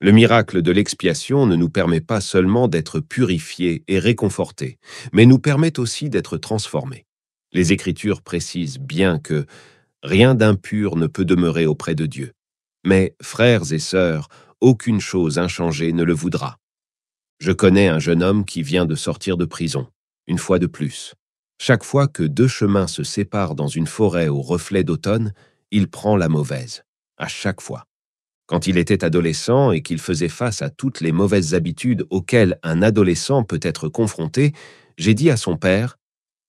Le 0.00 0.10
miracle 0.10 0.62
de 0.62 0.72
l'expiation 0.72 1.46
ne 1.46 1.54
nous 1.54 1.68
permet 1.68 2.00
pas 2.00 2.20
seulement 2.20 2.66
d'être 2.66 2.98
purifiés 2.98 3.84
et 3.86 4.00
réconfortés, 4.00 4.78
mais 5.12 5.26
nous 5.26 5.38
permet 5.38 5.78
aussi 5.78 6.10
d'être 6.10 6.38
transformés. 6.38 7.06
Les 7.52 7.72
Écritures 7.72 8.22
précisent 8.22 8.78
bien 8.78 9.18
que 9.18 9.46
rien 10.02 10.34
d'impur 10.34 10.96
ne 10.96 11.06
peut 11.06 11.24
demeurer 11.24 11.66
auprès 11.66 11.94
de 11.94 12.06
Dieu. 12.06 12.32
Mais, 12.84 13.14
frères 13.22 13.72
et 13.72 13.78
sœurs, 13.78 14.28
aucune 14.60 15.00
chose 15.00 15.38
inchangée 15.38 15.92
ne 15.92 16.02
le 16.02 16.12
voudra. 16.12 16.58
Je 17.38 17.52
connais 17.52 17.88
un 17.88 17.98
jeune 17.98 18.22
homme 18.22 18.44
qui 18.44 18.62
vient 18.62 18.86
de 18.86 18.94
sortir 18.94 19.36
de 19.36 19.44
prison, 19.44 19.88
une 20.26 20.38
fois 20.38 20.58
de 20.58 20.66
plus. 20.66 21.14
Chaque 21.58 21.84
fois 21.84 22.08
que 22.08 22.22
deux 22.22 22.48
chemins 22.48 22.86
se 22.86 23.04
séparent 23.04 23.54
dans 23.54 23.68
une 23.68 23.86
forêt 23.86 24.28
au 24.28 24.40
reflet 24.40 24.84
d'automne, 24.84 25.32
il 25.70 25.88
prend 25.88 26.16
la 26.16 26.28
mauvaise, 26.28 26.84
à 27.16 27.28
chaque 27.28 27.60
fois. 27.60 27.84
Quand 28.46 28.66
il 28.66 28.78
était 28.78 29.04
adolescent 29.04 29.70
et 29.70 29.80
qu'il 29.80 30.00
faisait 30.00 30.28
face 30.28 30.60
à 30.60 30.70
toutes 30.70 31.00
les 31.00 31.12
mauvaises 31.12 31.54
habitudes 31.54 32.06
auxquelles 32.10 32.58
un 32.62 32.82
adolescent 32.82 33.44
peut 33.44 33.60
être 33.62 33.88
confronté, 33.88 34.52
j'ai 34.98 35.14
dit 35.14 35.30
à 35.30 35.36
son 35.36 35.56
père, 35.56 35.98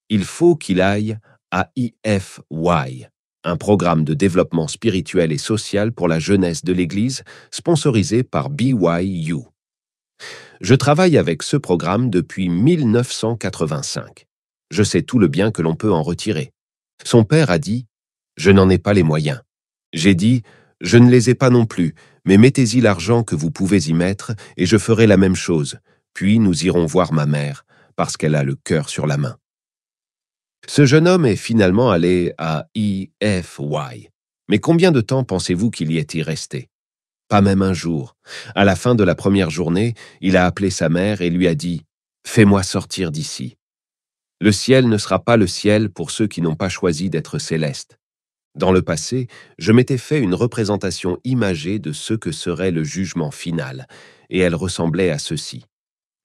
Il 0.09 0.23
faut 0.23 0.55
qu'il 0.55 0.81
aille 0.81 1.17
à 1.51 1.69
IFY, 1.75 3.05
un 3.43 3.57
programme 3.57 4.03
de 4.03 4.13
développement 4.13 4.67
spirituel 4.67 5.31
et 5.31 5.37
social 5.37 5.91
pour 5.91 6.07
la 6.07 6.19
jeunesse 6.19 6.63
de 6.63 6.73
l'Église 6.73 7.23
sponsorisé 7.51 8.23
par 8.23 8.49
BYU. 8.49 9.37
Je 10.61 10.75
travaille 10.75 11.17
avec 11.17 11.41
ce 11.41 11.57
programme 11.57 12.09
depuis 12.09 12.49
1985. 12.49 14.27
Je 14.69 14.83
sais 14.83 15.01
tout 15.01 15.19
le 15.19 15.27
bien 15.27 15.51
que 15.51 15.61
l'on 15.61 15.75
peut 15.75 15.91
en 15.91 16.03
retirer. 16.03 16.51
Son 17.03 17.23
père 17.23 17.49
a 17.49 17.57
dit⁇ 17.57 17.79
Je 18.37 18.51
n'en 18.51 18.69
ai 18.69 18.77
pas 18.77 18.93
les 18.93 19.03
moyens⁇ 19.03 19.39
J'ai 19.93 20.13
dit⁇ 20.13 20.37
Je 20.79 20.97
ne 20.97 21.09
les 21.09 21.31
ai 21.31 21.35
pas 21.35 21.49
non 21.49 21.65
plus, 21.65 21.95
mais 22.25 22.37
mettez-y 22.37 22.79
l'argent 22.79 23.23
que 23.23 23.35
vous 23.35 23.51
pouvez 23.51 23.89
y 23.89 23.93
mettre 23.93 24.33
et 24.55 24.67
je 24.67 24.77
ferai 24.77 25.07
la 25.07 25.17
même 25.17 25.35
chose, 25.35 25.79
puis 26.13 26.37
nous 26.37 26.65
irons 26.65 26.85
voir 26.85 27.11
ma 27.11 27.25
mère, 27.25 27.65
parce 27.95 28.17
qu'elle 28.17 28.35
a 28.35 28.43
le 28.43 28.55
cœur 28.55 28.89
sur 28.89 29.07
la 29.07 29.17
main. 29.17 29.37
Ce 30.67 30.85
jeune 30.85 31.07
homme 31.07 31.25
est 31.25 31.35
finalement 31.35 31.91
allé 31.91 32.33
à 32.37 32.67
EFY. 32.75 34.09
Mais 34.47 34.59
combien 34.59 34.91
de 34.91 35.01
temps 35.01 35.23
pensez-vous 35.23 35.71
qu'il 35.71 35.91
y 35.91 35.97
est-il 35.97 36.21
resté? 36.21 36.69
Pas 37.29 37.41
même 37.41 37.61
un 37.61 37.73
jour. 37.73 38.15
À 38.55 38.65
la 38.65 38.75
fin 38.75 38.93
de 38.93 39.03
la 39.03 39.15
première 39.15 39.49
journée, 39.49 39.93
il 40.19 40.37
a 40.37 40.45
appelé 40.45 40.69
sa 40.69 40.89
mère 40.89 41.21
et 41.21 41.29
lui 41.29 41.47
a 41.47 41.55
dit 41.55 41.83
Fais-moi 42.27 42.63
sortir 42.63 43.11
d'ici. 43.11 43.55
Le 44.39 44.51
ciel 44.51 44.89
ne 44.89 44.97
sera 44.97 45.23
pas 45.23 45.37
le 45.37 45.47
ciel 45.47 45.89
pour 45.89 46.11
ceux 46.11 46.27
qui 46.27 46.41
n'ont 46.41 46.55
pas 46.55 46.69
choisi 46.69 47.09
d'être 47.09 47.39
célestes. 47.39 47.97
Dans 48.55 48.71
le 48.71 48.81
passé, 48.81 49.27
je 49.57 49.71
m'étais 49.71 49.97
fait 49.97 50.19
une 50.19 50.33
représentation 50.33 51.19
imagée 51.23 51.79
de 51.79 51.93
ce 51.93 52.13
que 52.13 52.31
serait 52.31 52.71
le 52.71 52.83
jugement 52.83 53.31
final, 53.31 53.87
et 54.29 54.39
elle 54.39 54.55
ressemblait 54.55 55.09
à 55.09 55.19
ceci. 55.19 55.63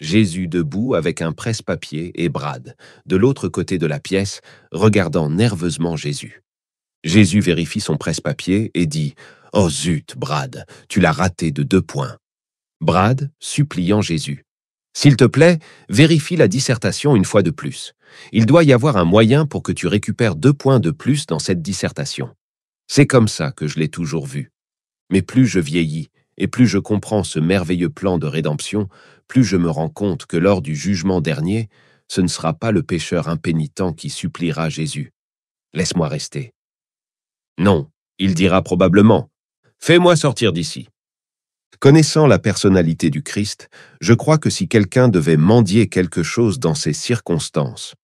Jésus 0.01 0.47
debout 0.47 0.95
avec 0.95 1.23
un 1.23 1.33
presse-papier 1.33 2.13
et 2.23 2.29
Brad, 2.29 2.77
de 3.07 3.17
l'autre 3.17 3.49
côté 3.49 3.79
de 3.79 3.87
la 3.87 3.99
pièce, 3.99 4.41
regardant 4.73 5.31
nerveusement 5.31 5.97
Jésus. 5.97 6.43
Jésus 7.03 7.41
vérifie 7.41 7.81
son 7.81 7.97
presse-papier 7.97 8.71
et 8.75 8.87
dit 8.87 9.15
Oh 9.53 9.71
zut, 9.71 10.17
Brad, 10.17 10.67
tu 10.89 11.01
l'as 11.01 11.13
raté 11.13 11.51
de 11.51 11.63
deux 11.63 11.81
points. 11.81 12.17
Brad, 12.81 13.31
suppliant 13.41 14.03
Jésus. 14.03 14.45
S'il 14.93 15.17
te 15.17 15.25
plaît, 15.25 15.59
vérifie 15.89 16.37
la 16.37 16.49
dissertation 16.49 17.17
une 17.17 17.25
fois 17.25 17.43
de 17.43 17.51
plus. 17.51 17.95
Il 18.33 18.47
doit 18.47 18.65
y 18.65 18.73
avoir 18.73 18.97
un 18.97 19.05
moyen 19.05 19.47
pour 19.47 19.63
que 19.63 19.73
tu 19.73 19.87
récupères 19.87 20.37
deux 20.37 20.53
points 20.53 20.81
de 20.81 20.91
plus 20.91 21.27
dans 21.27 21.39
cette 21.39 21.63
dissertation. 21.63 22.31
C'est 22.87 23.07
comme 23.07 23.29
ça 23.29 23.51
que 23.51 23.67
je 23.67 23.79
l'ai 23.79 23.89
toujours 23.89 24.27
vu. 24.27 24.53
Mais 25.11 25.23
plus 25.23 25.47
je 25.47 25.61
vieillis, 25.61 26.11
et 26.39 26.49
plus 26.49 26.67
je 26.67 26.79
comprends 26.79 27.25
ce 27.25 27.39
merveilleux 27.39 27.91
plan 27.91 28.19
de 28.19 28.27
rédemption, 28.27 28.89
plus 29.29 29.45
je 29.45 29.57
me 29.57 29.71
rends 29.71 29.89
compte 29.89 30.27
que 30.27 30.37
lors 30.37 30.63
du 30.63 30.77
jugement 30.77 31.21
dernier, 31.21 31.69
ce 32.09 32.21
ne 32.21 32.29
sera 32.29 32.55
pas 32.55 32.71
le 32.71 32.83
pécheur 32.83 33.29
impénitent 33.29 33.95
qui 33.97 34.11
suppliera 34.11 34.69
Jésus. 34.69 35.13
Laisse-moi 35.75 36.09
rester. 36.09 36.53
Non, 37.59 37.91
il 38.19 38.35
dira 38.35 38.63
probablement 38.63 39.31
Fais-moi 39.79 40.17
sortir 40.17 40.53
d'ici. 40.53 40.89
Connaissant 41.81 42.27
la 42.27 42.39
personnalité 42.39 43.11
du 43.11 43.23
Christ, 43.23 43.69
je 44.01 44.15
crois 44.15 44.39
que 44.39 44.49
si 44.49 44.69
quelqu'un 44.69 45.09
devait 45.09 45.37
mendier 45.37 45.89
quelque 45.89 46.23
chose 46.23 46.59
dans 46.59 46.75
ces 46.75 46.95
circonstances, 46.95 47.95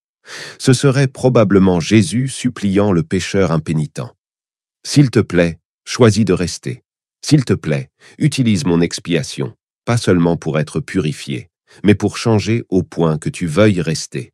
ce 0.58 0.72
serait 0.72 1.08
probablement 1.08 1.80
Jésus 1.80 2.28
suppliant 2.28 2.92
le 2.92 3.02
pécheur 3.02 3.50
impénitent. 3.50 4.02
S'il 4.84 5.10
te 5.10 5.20
plaît, 5.20 5.58
choisis 5.84 6.24
de 6.24 6.32
rester. 6.32 6.82
S'il 7.24 7.44
te 7.44 7.54
plaît, 7.54 7.90
utilise 8.18 8.66
mon 8.66 8.80
expiation, 8.80 9.54
pas 9.84 9.96
seulement 9.96 10.36
pour 10.36 10.58
être 10.58 10.80
purifié, 10.80 11.48
mais 11.84 11.94
pour 11.94 12.16
changer 12.16 12.64
au 12.68 12.82
point 12.82 13.18
que 13.18 13.28
tu 13.28 13.46
veuilles 13.46 13.80
rester. 13.80 14.32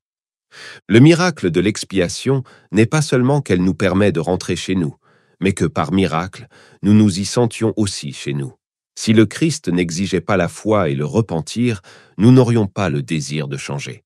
Le 0.88 1.00
miracle 1.00 1.50
de 1.50 1.60
l'expiation 1.60 2.42
n'est 2.72 2.86
pas 2.86 3.02
seulement 3.02 3.40
qu'elle 3.40 3.62
nous 3.62 3.74
permet 3.74 4.12
de 4.12 4.20
rentrer 4.20 4.56
chez 4.56 4.74
nous, 4.74 4.96
mais 5.40 5.52
que 5.52 5.64
par 5.64 5.92
miracle, 5.92 6.48
nous 6.82 6.94
nous 6.94 7.18
y 7.18 7.24
sentions 7.24 7.72
aussi 7.76 8.12
chez 8.12 8.32
nous. 8.32 8.54
Si 8.98 9.12
le 9.12 9.26
Christ 9.26 9.68
n'exigeait 9.68 10.20
pas 10.20 10.36
la 10.36 10.48
foi 10.48 10.88
et 10.88 10.94
le 10.94 11.04
repentir, 11.04 11.82
nous 12.16 12.32
n'aurions 12.32 12.66
pas 12.66 12.88
le 12.88 13.02
désir 13.02 13.46
de 13.46 13.56
changer. 13.56 14.02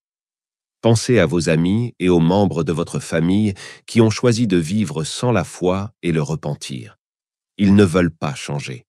Pensez 0.83 1.19
à 1.19 1.27
vos 1.27 1.49
amis 1.49 1.95
et 1.99 2.09
aux 2.09 2.21
membres 2.21 2.65
de 2.65 2.73
votre 2.73 2.99
famille 2.99 3.55
qui 3.87 4.01
ont 4.01 4.11
choisi 4.11 4.47
de 4.47 4.57
vivre 4.57 5.05
sans 5.05 5.33
la 5.33 5.45
foi 5.45 5.93
et 6.03 6.13
le 6.13 6.21
repentir. 6.21 6.99
Ils 7.57 7.75
ne 7.75 7.85
veulent 7.85 8.15
pas 8.15 8.35
changer. 8.35 8.85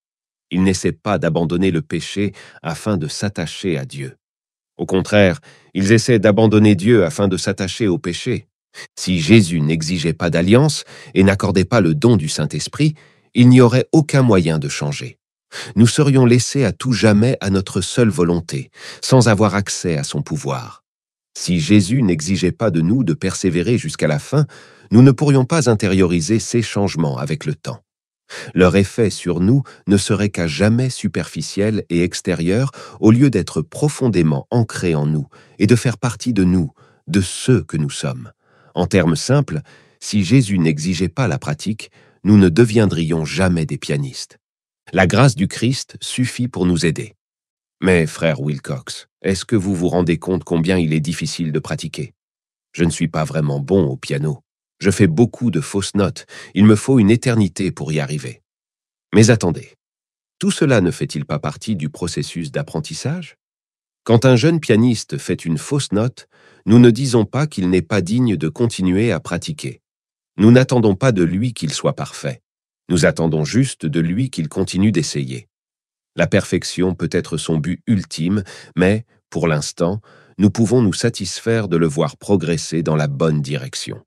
Ils 0.53 0.61
n'essaient 0.61 0.91
pas 0.91 1.17
d'abandonner 1.17 1.71
le 1.71 1.81
péché 1.81 2.31
afin 2.61 2.95
de 2.95 3.07
s'attacher 3.07 3.75
à 3.75 3.85
Dieu. 3.85 4.17
Au 4.77 4.85
contraire, 4.85 5.39
ils 5.73 5.91
essaient 5.91 6.19
d'abandonner 6.19 6.75
Dieu 6.75 7.03
afin 7.03 7.27
de 7.27 7.37
s'attacher 7.37 7.87
au 7.87 7.97
péché. 7.97 8.47
Si 8.95 9.19
Jésus 9.19 9.61
n'exigeait 9.61 10.13
pas 10.13 10.29
d'alliance 10.29 10.83
et 11.15 11.23
n'accordait 11.23 11.65
pas 11.65 11.81
le 11.81 11.95
don 11.95 12.17
du 12.17 12.29
Saint-Esprit, 12.29 12.93
il 13.33 13.49
n'y 13.49 13.61
aurait 13.61 13.87
aucun 13.91 14.21
moyen 14.21 14.59
de 14.59 14.69
changer. 14.69 15.17
Nous 15.75 15.87
serions 15.87 16.25
laissés 16.25 16.65
à 16.65 16.71
tout 16.71 16.93
jamais 16.93 17.35
à 17.41 17.49
notre 17.49 17.81
seule 17.81 18.09
volonté, 18.09 18.69
sans 19.01 19.29
avoir 19.29 19.55
accès 19.55 19.97
à 19.97 20.03
son 20.03 20.21
pouvoir. 20.21 20.83
Si 21.35 21.59
Jésus 21.59 22.03
n'exigeait 22.03 22.51
pas 22.51 22.69
de 22.69 22.81
nous 22.81 23.03
de 23.03 23.13
persévérer 23.13 23.79
jusqu'à 23.79 24.07
la 24.07 24.19
fin, 24.19 24.45
nous 24.91 25.01
ne 25.01 25.11
pourrions 25.11 25.45
pas 25.45 25.67
intérioriser 25.67 26.37
ces 26.37 26.61
changements 26.61 27.17
avec 27.17 27.45
le 27.45 27.55
temps. 27.55 27.83
Leur 28.53 28.75
effet 28.75 29.09
sur 29.09 29.39
nous 29.39 29.63
ne 29.87 29.97
serait 29.97 30.29
qu'à 30.29 30.47
jamais 30.47 30.89
superficiel 30.89 31.83
et 31.89 32.03
extérieur 32.03 32.71
au 32.99 33.11
lieu 33.11 33.29
d'être 33.29 33.61
profondément 33.61 34.47
ancré 34.51 34.95
en 34.95 35.05
nous 35.05 35.27
et 35.59 35.67
de 35.67 35.75
faire 35.75 35.97
partie 35.97 36.33
de 36.33 36.43
nous, 36.43 36.71
de 37.07 37.21
ceux 37.21 37.63
que 37.63 37.77
nous 37.77 37.89
sommes. 37.89 38.31
En 38.75 38.87
termes 38.87 39.15
simples, 39.15 39.61
si 39.99 40.23
Jésus 40.23 40.59
n'exigeait 40.59 41.09
pas 41.09 41.27
la 41.27 41.39
pratique, 41.39 41.91
nous 42.23 42.37
ne 42.37 42.49
deviendrions 42.49 43.25
jamais 43.25 43.65
des 43.65 43.77
pianistes. 43.77 44.39
La 44.91 45.07
grâce 45.07 45.35
du 45.35 45.47
Christ 45.47 45.97
suffit 46.01 46.47
pour 46.47 46.65
nous 46.65 46.85
aider. 46.85 47.15
Mais, 47.81 48.05
frère 48.05 48.41
Wilcox, 48.41 49.07
est-ce 49.21 49.45
que 49.45 49.55
vous 49.55 49.75
vous 49.75 49.89
rendez 49.89 50.17
compte 50.17 50.43
combien 50.43 50.77
il 50.77 50.93
est 50.93 50.99
difficile 50.99 51.51
de 51.51 51.59
pratiquer? 51.59 52.13
Je 52.71 52.83
ne 52.83 52.89
suis 52.89 53.07
pas 53.07 53.23
vraiment 53.23 53.59
bon 53.59 53.85
au 53.85 53.97
piano. 53.97 54.41
Je 54.83 54.91
fais 54.91 55.07
beaucoup 55.07 55.49
de 55.49 55.61
fausses 55.61 55.95
notes. 55.95 56.25
Il 56.55 56.65
me 56.65 56.75
faut 56.75 56.99
une 56.99 57.09
éternité 57.09 57.71
pour 57.71 57.93
y 57.93 58.01
arriver. 58.01 58.41
Mais 59.15 59.29
attendez, 59.29 59.75
tout 60.39 60.51
cela 60.51 60.81
ne 60.81 60.91
fait-il 60.91 61.23
pas 61.23 61.39
partie 61.39 61.77
du 61.77 61.87
processus 61.87 62.51
d'apprentissage? 62.51 63.37
Quand 64.03 64.25
un 64.25 64.35
jeune 64.35 64.59
pianiste 64.59 65.17
fait 65.17 65.45
une 65.45 65.57
fausse 65.57 65.93
note, 65.93 66.27
nous 66.65 66.79
ne 66.79 66.89
disons 66.89 67.23
pas 67.23 67.47
qu'il 67.47 67.69
n'est 67.69 67.81
pas 67.81 68.01
digne 68.01 68.35
de 68.35 68.49
continuer 68.49 69.13
à 69.13 69.21
pratiquer. 69.21 69.79
Nous 70.35 70.51
n'attendons 70.51 70.95
pas 70.95 71.13
de 71.13 71.23
lui 71.23 71.53
qu'il 71.53 71.71
soit 71.71 71.95
parfait. 71.95 72.41
Nous 72.89 73.05
attendons 73.05 73.45
juste 73.45 73.85
de 73.85 74.01
lui 74.01 74.29
qu'il 74.29 74.49
continue 74.49 74.91
d'essayer. 74.91 75.47
La 76.17 76.27
perfection 76.27 76.93
peut 76.93 77.09
être 77.09 77.37
son 77.37 77.55
but 77.55 77.81
ultime, 77.87 78.43
mais, 78.75 79.05
pour 79.29 79.47
l'instant, 79.47 80.01
nous 80.37 80.49
pouvons 80.49 80.81
nous 80.81 80.91
satisfaire 80.91 81.69
de 81.69 81.77
le 81.77 81.87
voir 81.87 82.17
progresser 82.17 82.83
dans 82.83 82.97
la 82.97 83.07
bonne 83.07 83.41
direction. 83.41 84.03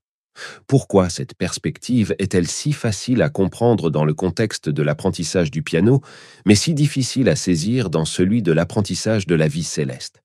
Pourquoi 0.67 1.09
cette 1.09 1.35
perspective 1.35 2.15
est-elle 2.19 2.47
si 2.49 2.73
facile 2.73 3.23
à 3.23 3.29
comprendre 3.29 3.91
dans 3.91 4.05
le 4.05 4.15
contexte 4.15 4.69
de 4.69 4.83
l'apprentissage 4.83 5.51
du 5.51 5.63
piano, 5.63 6.01
mais 6.45 6.55
si 6.55 6.75
difficile 6.75 7.29
à 7.29 7.37
saisir 7.37 7.91
dans 7.91 8.05
celui 8.05 8.43
de 8.43 8.53
l'apprentissage 8.53 9.27
de 9.27 9.35
la 9.35 9.49
vie 9.49 9.65
céleste? 9.65 10.23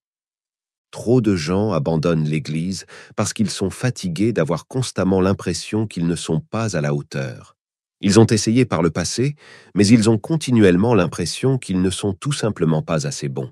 Trop 0.91 1.21
de 1.21 1.35
gens 1.37 1.71
abandonnent 1.71 2.27
l'Église 2.27 2.85
parce 3.15 3.31
qu'ils 3.31 3.49
sont 3.49 3.69
fatigués 3.69 4.33
d'avoir 4.33 4.67
constamment 4.67 5.21
l'impression 5.21 5.87
qu'ils 5.87 6.07
ne 6.07 6.15
sont 6.15 6.41
pas 6.41 6.75
à 6.75 6.81
la 6.81 6.93
hauteur. 6.93 7.55
Ils 8.01 8.19
ont 8.19 8.25
essayé 8.25 8.65
par 8.65 8.81
le 8.81 8.89
passé, 8.89 9.35
mais 9.75 9.87
ils 9.87 10.09
ont 10.09 10.17
continuellement 10.17 10.93
l'impression 10.95 11.57
qu'ils 11.57 11.81
ne 11.81 11.89
sont 11.89 12.13
tout 12.13 12.33
simplement 12.33 12.81
pas 12.81 13.07
assez 13.07 13.29
bons. 13.29 13.51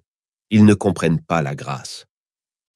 Ils 0.49 0.65
ne 0.65 0.73
comprennent 0.73 1.21
pas 1.21 1.41
la 1.41 1.55
grâce. 1.55 2.08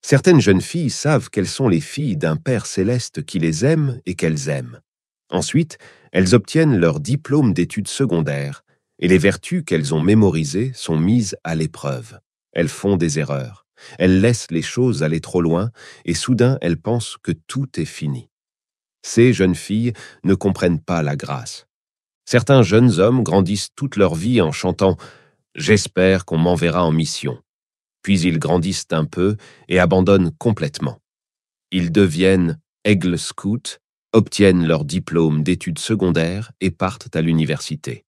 Certaines 0.05 0.41
jeunes 0.41 0.61
filles 0.61 0.89
savent 0.89 1.29
qu'elles 1.29 1.47
sont 1.47 1.69
les 1.69 1.79
filles 1.79 2.17
d'un 2.17 2.35
Père 2.35 2.65
céleste 2.65 3.23
qui 3.23 3.39
les 3.39 3.63
aime 3.63 4.01
et 4.05 4.15
qu'elles 4.15 4.49
aiment. 4.49 4.81
Ensuite, 5.29 5.77
elles 6.11 6.35
obtiennent 6.35 6.77
leur 6.77 6.99
diplôme 6.99 7.53
d'études 7.53 7.87
secondaires, 7.87 8.65
et 8.99 9.07
les 9.07 9.17
vertus 9.17 9.63
qu'elles 9.65 9.93
ont 9.93 10.01
mémorisées 10.01 10.71
sont 10.75 10.97
mises 10.97 11.37
à 11.45 11.55
l'épreuve. 11.55 12.19
Elles 12.51 12.67
font 12.67 12.97
des 12.97 13.17
erreurs, 13.17 13.65
elles 13.97 14.19
laissent 14.19 14.51
les 14.51 14.61
choses 14.61 15.03
aller 15.03 15.21
trop 15.21 15.41
loin, 15.41 15.71
et 16.03 16.13
soudain 16.13 16.57
elles 16.61 16.77
pensent 16.77 17.17
que 17.23 17.31
tout 17.31 17.67
est 17.79 17.85
fini. 17.85 18.29
Ces 19.03 19.31
jeunes 19.31 19.55
filles 19.55 19.93
ne 20.25 20.35
comprennent 20.35 20.81
pas 20.81 21.01
la 21.01 21.15
grâce. 21.15 21.65
Certains 22.25 22.61
jeunes 22.61 22.99
hommes 22.99 23.23
grandissent 23.23 23.69
toute 23.75 23.95
leur 23.95 24.15
vie 24.15 24.41
en 24.41 24.51
chantant⁇ 24.51 24.93
J'espère 25.55 26.25
qu'on 26.25 26.37
m'enverra 26.37 26.83
en 26.83 26.91
mission⁇ 26.91 27.33
puis 28.03 28.21
ils 28.21 28.37
grandissent 28.37 28.87
un 28.91 29.05
peu 29.05 29.37
et 29.67 29.79
abandonnent 29.79 30.31
complètement. 30.37 30.99
Ils 31.71 31.91
deviennent 31.91 32.59
aigle 32.83 33.17
scouts, 33.17 33.79
obtiennent 34.11 34.67
leur 34.67 34.85
diplôme 34.85 35.41
d'études 35.41 35.79
secondaires 35.79 36.51
et 36.61 36.69
partent 36.69 37.15
à 37.15 37.21
l'université. 37.21 38.05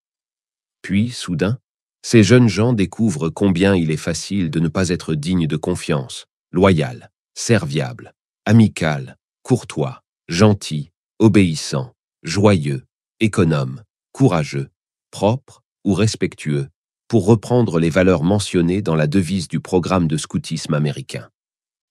Puis, 0.83 1.09
soudain, 1.09 1.57
ces 2.03 2.21
jeunes 2.21 2.49
gens 2.49 2.73
découvrent 2.73 3.29
combien 3.29 3.73
il 3.75 3.89
est 3.89 3.97
facile 3.97 4.51
de 4.51 4.59
ne 4.59 4.67
pas 4.67 4.89
être 4.89 5.15
digne 5.15 5.47
de 5.47 5.57
confiance, 5.57 6.27
loyal, 6.51 7.09
serviable, 7.33 8.13
amical, 8.45 9.17
courtois, 9.41 10.03
gentil, 10.27 10.91
obéissant, 11.17 11.93
joyeux, 12.21 12.85
économe, 13.19 13.81
courageux, 14.11 14.69
propre 15.09 15.63
ou 15.83 15.93
respectueux, 15.93 16.67
pour 17.07 17.25
reprendre 17.25 17.79
les 17.79 17.89
valeurs 17.89 18.23
mentionnées 18.23 18.81
dans 18.81 18.95
la 18.95 19.07
devise 19.07 19.47
du 19.47 19.59
programme 19.59 20.07
de 20.07 20.17
scoutisme 20.17 20.73
américain. 20.73 21.29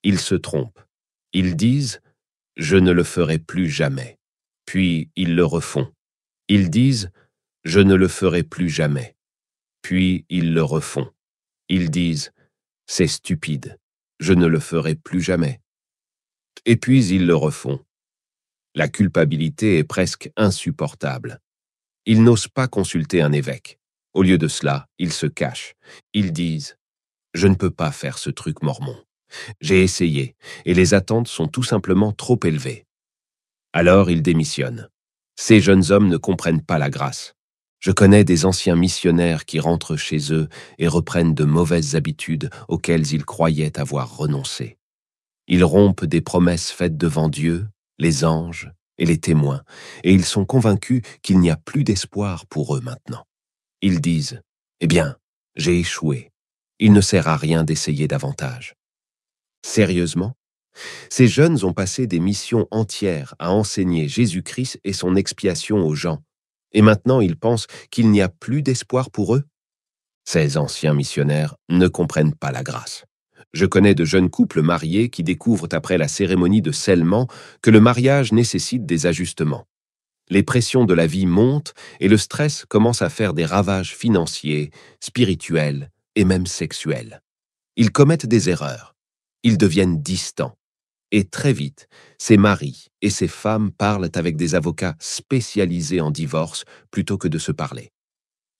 Ils 0.02 0.18
se 0.18 0.34
trompent. 0.34 0.80
Ils 1.32 1.56
disent⁇ 1.56 2.00
Je 2.56 2.76
ne 2.76 2.92
le 2.92 3.04
ferai 3.04 3.38
plus 3.38 3.68
jamais⁇ 3.68 4.02
Puis 4.66 5.10
ils 5.16 5.34
le 5.34 5.44
refont. 5.44 5.92
Ils 6.48 6.70
disent⁇ 6.70 7.06
Je 7.64 7.80
ne 7.80 7.94
le 7.94 8.08
ferai 8.08 8.42
plus 8.42 8.68
jamais⁇ 8.68 9.00
Puis 9.82 10.26
ils 10.28 10.52
le 10.52 10.62
refont. 10.62 11.10
Ils 11.68 11.90
disent⁇ 11.90 12.28
C'est 12.86 13.06
stupide, 13.06 13.78
je 14.20 14.32
ne 14.32 14.46
le 14.46 14.60
ferai 14.60 14.94
plus 14.94 15.20
jamais⁇ 15.20 15.60
Et 16.66 16.76
puis 16.76 17.06
ils 17.06 17.26
le 17.26 17.36
refont. 17.36 17.84
La 18.74 18.88
culpabilité 18.88 19.78
est 19.78 19.84
presque 19.84 20.30
insupportable. 20.36 21.40
Ils 22.06 22.22
n'osent 22.22 22.48
pas 22.48 22.66
consulter 22.66 23.22
un 23.22 23.32
évêque. 23.32 23.78
Au 24.14 24.22
lieu 24.22 24.38
de 24.38 24.48
cela, 24.48 24.86
ils 24.98 25.12
se 25.12 25.26
cachent. 25.26 25.74
Ils 26.12 26.32
disent⁇ 26.32 26.70
Je 27.34 27.48
ne 27.48 27.56
peux 27.56 27.70
pas 27.70 27.90
faire 27.90 28.16
ce 28.18 28.30
truc 28.30 28.62
mormon. 28.62 28.96
J'ai 29.60 29.82
essayé, 29.82 30.36
et 30.64 30.74
les 30.74 30.94
attentes 30.94 31.26
sont 31.28 31.48
tout 31.48 31.64
simplement 31.64 32.12
trop 32.12 32.38
élevées. 32.44 32.86
Alors 33.72 34.10
ils 34.10 34.22
démissionnent. 34.22 34.88
Ces 35.36 35.60
jeunes 35.60 35.90
hommes 35.90 36.08
ne 36.08 36.16
comprennent 36.16 36.62
pas 36.62 36.78
la 36.78 36.90
grâce. 36.90 37.34
Je 37.80 37.90
connais 37.90 38.22
des 38.22 38.46
anciens 38.46 38.76
missionnaires 38.76 39.44
qui 39.44 39.58
rentrent 39.58 39.96
chez 39.96 40.32
eux 40.32 40.48
et 40.78 40.86
reprennent 40.86 41.34
de 41.34 41.44
mauvaises 41.44 41.96
habitudes 41.96 42.50
auxquelles 42.68 43.12
ils 43.12 43.24
croyaient 43.24 43.78
avoir 43.78 44.16
renoncé. 44.16 44.78
Ils 45.48 45.64
rompent 45.64 46.04
des 46.04 46.20
promesses 46.22 46.70
faites 46.70 46.96
devant 46.96 47.28
Dieu, 47.28 47.66
les 47.98 48.24
anges 48.24 48.70
et 48.96 49.06
les 49.06 49.18
témoins, 49.18 49.62
et 50.04 50.14
ils 50.14 50.24
sont 50.24 50.44
convaincus 50.44 51.02
qu'il 51.22 51.40
n'y 51.40 51.50
a 51.50 51.56
plus 51.56 51.82
d'espoir 51.82 52.46
pour 52.46 52.76
eux 52.76 52.80
maintenant. 52.80 53.26
Ils 53.86 54.00
disent, 54.00 54.40
Eh 54.80 54.86
bien, 54.86 55.18
j'ai 55.56 55.78
échoué. 55.78 56.30
Il 56.78 56.94
ne 56.94 57.02
sert 57.02 57.28
à 57.28 57.36
rien 57.36 57.64
d'essayer 57.64 58.08
davantage. 58.08 58.76
Sérieusement 59.60 60.32
Ces 61.10 61.28
jeunes 61.28 61.62
ont 61.66 61.74
passé 61.74 62.06
des 62.06 62.18
missions 62.18 62.66
entières 62.70 63.34
à 63.38 63.52
enseigner 63.52 64.08
Jésus-Christ 64.08 64.80
et 64.84 64.94
son 64.94 65.16
expiation 65.16 65.86
aux 65.86 65.94
gens, 65.94 66.22
et 66.72 66.80
maintenant 66.80 67.20
ils 67.20 67.36
pensent 67.36 67.66
qu'il 67.90 68.10
n'y 68.10 68.22
a 68.22 68.30
plus 68.30 68.62
d'espoir 68.62 69.10
pour 69.10 69.34
eux 69.34 69.44
Ces 70.24 70.56
anciens 70.56 70.94
missionnaires 70.94 71.54
ne 71.68 71.86
comprennent 71.86 72.34
pas 72.34 72.52
la 72.52 72.62
grâce. 72.62 73.04
Je 73.52 73.66
connais 73.66 73.94
de 73.94 74.06
jeunes 74.06 74.30
couples 74.30 74.62
mariés 74.62 75.10
qui 75.10 75.22
découvrent 75.22 75.68
après 75.72 75.98
la 75.98 76.08
cérémonie 76.08 76.62
de 76.62 76.72
scellement 76.72 77.28
que 77.60 77.70
le 77.70 77.80
mariage 77.80 78.32
nécessite 78.32 78.86
des 78.86 79.04
ajustements 79.04 79.66
les 80.34 80.42
pressions 80.42 80.84
de 80.84 80.94
la 80.94 81.06
vie 81.06 81.26
montent 81.26 81.74
et 82.00 82.08
le 82.08 82.16
stress 82.16 82.64
commence 82.68 83.02
à 83.02 83.08
faire 83.08 83.34
des 83.34 83.46
ravages 83.46 83.94
financiers, 83.94 84.70
spirituels 85.00 85.90
et 86.16 86.24
même 86.24 86.46
sexuels. 86.46 87.22
Ils 87.76 87.92
commettent 87.92 88.26
des 88.26 88.50
erreurs. 88.50 88.96
Ils 89.44 89.58
deviennent 89.58 90.02
distants. 90.02 90.56
Et 91.12 91.24
très 91.24 91.52
vite, 91.52 91.86
ces 92.18 92.36
maris 92.36 92.88
et 93.00 93.10
ces 93.10 93.28
femmes 93.28 93.70
parlent 93.70 94.10
avec 94.14 94.36
des 94.36 94.56
avocats 94.56 94.96
spécialisés 94.98 96.00
en 96.00 96.10
divorce 96.10 96.64
plutôt 96.90 97.18
que 97.18 97.28
de 97.28 97.38
se 97.38 97.52
parler. 97.52 97.92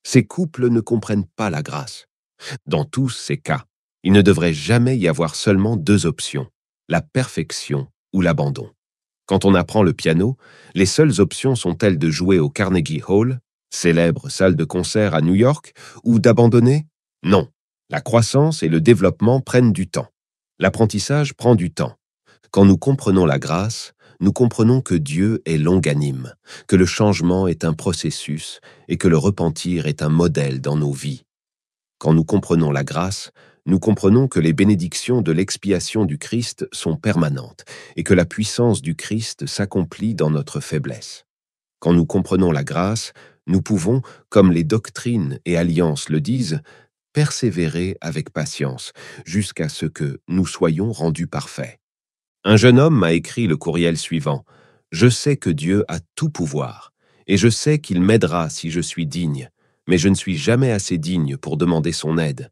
Ces 0.05 0.25
couples 0.25 0.69
ne 0.69 0.81
comprennent 0.81 1.27
pas 1.37 1.51
la 1.51 1.63
grâce. 1.63 2.07
Dans 2.67 2.85
tous 2.85 3.09
ces 3.09 3.39
cas, 3.39 3.65
il 4.05 4.13
ne 4.13 4.23
devrait 4.23 4.53
jamais 4.53 4.97
y 4.97 5.09
avoir 5.09 5.35
seulement 5.35 5.77
deux 5.77 6.07
options, 6.07 6.47
la 6.89 7.03
perfection 7.03 7.89
ou 8.13 8.21
l'abandon. 8.21 8.74
Quand 9.27 9.45
on 9.45 9.55
apprend 9.55 9.83
le 9.83 9.93
piano, 9.93 10.37
les 10.75 10.87
seules 10.87 11.21
options 11.21 11.55
sont-elles 11.55 11.99
de 11.99 12.11
jouer 12.11 12.39
au 12.39 12.51
Carnegie 12.51 13.03
Hall, 13.07 13.41
célèbre 13.71 14.29
salle 14.29 14.57
de 14.57 14.65
concert 14.65 15.15
à 15.15 15.23
New 15.23 15.35
York, 15.35 15.73
ou 16.05 16.19
d'abandonner? 16.19 16.87
Non. 17.23 17.49
La 17.91 18.01
croissance 18.01 18.63
et 18.63 18.69
le 18.69 18.81
développement 18.81 19.41
prennent 19.41 19.73
du 19.73 19.89
temps. 19.89 20.09
L'apprentissage 20.59 21.35
prend 21.35 21.55
du 21.55 21.73
temps. 21.73 21.97
Quand 22.51 22.65
nous 22.65 22.79
comprenons 22.79 23.27
la 23.27 23.39
grâce, 23.39 23.93
nous 24.21 24.33
comprenons 24.33 24.81
que 24.81 24.95
Dieu 24.95 25.43
est 25.45 25.59
longanime, 25.59 26.35
que 26.69 26.77
le 26.77 26.87
changement 26.87 27.49
est 27.49 27.65
un 27.65 27.73
processus 27.73 28.61
et 28.89 28.97
que 28.97 29.09
le 29.09 29.19
repentir 29.19 29.87
est 29.87 30.03
un 30.03 30.09
modèle 30.09 30.61
dans 30.61 30.77
nos 30.77 30.93
vies. 30.93 31.25
Quand 31.99 32.15
nous 32.15 32.25
comprenons 32.25 32.71
la 32.71 32.85
grâce, 32.85 33.33
nous 33.67 33.79
comprenons 33.79 34.29
que 34.29 34.41
les 34.41 34.53
bénédictions 34.53 35.23
de 35.23 35.33
l'expiation 35.33 36.05
du 36.05 36.19
Christ 36.19 36.69
sont 36.71 36.97
permanentes 36.97 37.65
et 37.97 38.05
que 38.05 38.13
la 38.13 38.27
puissance 38.27 38.83
du 38.83 38.95
Christ 38.95 39.47
s'accomplit 39.47 40.15
dans 40.15 40.31
notre 40.31 40.61
faiblesse. 40.61 41.25
Quand 41.79 41.95
nous 41.95 42.05
comprenons 42.05 42.53
la 42.53 42.65
grâce, 42.65 43.13
nous 43.47 43.63
pouvons, 43.63 44.03
comme 44.29 44.53
les 44.53 44.65
doctrines 44.65 45.39
et 45.47 45.57
alliances 45.57 46.09
le 46.11 46.21
disent, 46.21 46.61
persévérer 47.15 47.97
avec 48.03 48.31
patience 48.31 48.93
jusqu'à 49.25 49.69
ce 49.71 49.87
que 49.87 50.21
nous 50.29 50.47
soyons 50.47 50.93
rendus 50.93 51.27
parfaits. 51.27 51.79
Un 52.45 52.57
jeune 52.57 52.79
homme 52.79 52.99
m'a 52.99 53.13
écrit 53.13 53.47
le 53.47 53.57
courriel 53.57 53.97
suivant. 53.97 54.45
Je 54.91 55.09
sais 55.09 55.39
que 55.39 55.51
Dieu 55.51 55.85
a 55.89 56.01
tout 56.17 56.29
pouvoir, 56.29 56.93
et 57.27 57.39
je 57.39 57.49
sais 57.49 57.79
qu'il 57.79 58.03
m'aidera 58.03 58.51
si 58.51 58.71
je 58.71 58.81
suis 58.81 59.07
digne, 59.07 59.49
mais 59.89 59.97
je 59.97 60.09
ne 60.09 60.15
suis 60.15 60.37
jamais 60.37 60.71
assez 60.71 60.99
digne 60.99 61.39
pour 61.39 61.57
demander 61.57 61.93
son 61.93 62.19
aide. 62.19 62.51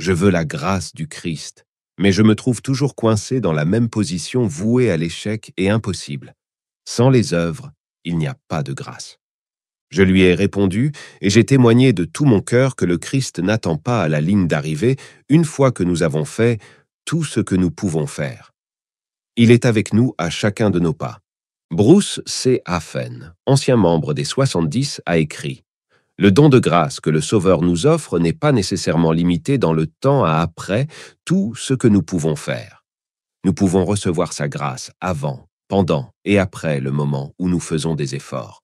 Je 0.00 0.12
veux 0.12 0.30
la 0.30 0.46
grâce 0.46 0.94
du 0.94 1.08
Christ, 1.08 1.66
mais 1.98 2.10
je 2.10 2.22
me 2.22 2.34
trouve 2.34 2.62
toujours 2.62 2.94
coincé 2.94 3.42
dans 3.42 3.52
la 3.52 3.66
même 3.66 3.90
position 3.90 4.46
vouée 4.46 4.90
à 4.90 4.96
l'échec 4.96 5.52
et 5.58 5.68
impossible. 5.68 6.34
Sans 6.88 7.10
les 7.10 7.34
œuvres, 7.34 7.70
il 8.04 8.16
n'y 8.16 8.26
a 8.26 8.34
pas 8.48 8.62
de 8.62 8.72
grâce. 8.72 9.18
Je 9.90 10.02
lui 10.02 10.22
ai 10.22 10.34
répondu 10.34 10.92
et 11.20 11.28
j'ai 11.28 11.44
témoigné 11.44 11.92
de 11.92 12.06
tout 12.06 12.24
mon 12.24 12.40
cœur 12.40 12.76
que 12.76 12.86
le 12.86 12.96
Christ 12.96 13.40
n'attend 13.40 13.76
pas 13.76 14.02
à 14.02 14.08
la 14.08 14.22
ligne 14.22 14.46
d'arrivée 14.48 14.96
une 15.28 15.44
fois 15.44 15.70
que 15.70 15.82
nous 15.82 16.02
avons 16.02 16.24
fait 16.24 16.58
tout 17.04 17.22
ce 17.22 17.40
que 17.40 17.54
nous 17.54 17.70
pouvons 17.70 18.06
faire. 18.06 18.54
Il 19.36 19.50
est 19.50 19.66
avec 19.66 19.92
nous 19.92 20.14
à 20.16 20.30
chacun 20.30 20.70
de 20.70 20.80
nos 20.80 20.94
pas. 20.94 21.18
Bruce 21.70 22.22
C. 22.24 22.62
Hafen, 22.64 23.34
ancien 23.44 23.76
membre 23.76 24.14
des 24.14 24.24
70, 24.24 25.02
a 25.04 25.18
écrit 25.18 25.62
le 26.20 26.30
don 26.30 26.50
de 26.50 26.58
grâce 26.58 27.00
que 27.00 27.08
le 27.08 27.22
Sauveur 27.22 27.62
nous 27.62 27.86
offre 27.86 28.18
n'est 28.18 28.34
pas 28.34 28.52
nécessairement 28.52 29.10
limité 29.10 29.56
dans 29.56 29.72
le 29.72 29.86
temps 29.86 30.22
à 30.22 30.34
après 30.34 30.86
tout 31.24 31.54
ce 31.54 31.72
que 31.72 31.88
nous 31.88 32.02
pouvons 32.02 32.36
faire. 32.36 32.84
Nous 33.42 33.54
pouvons 33.54 33.86
recevoir 33.86 34.34
sa 34.34 34.46
grâce 34.46 34.92
avant, 35.00 35.48
pendant 35.66 36.12
et 36.26 36.38
après 36.38 36.78
le 36.78 36.90
moment 36.90 37.32
où 37.38 37.48
nous 37.48 37.58
faisons 37.58 37.94
des 37.94 38.16
efforts. 38.16 38.62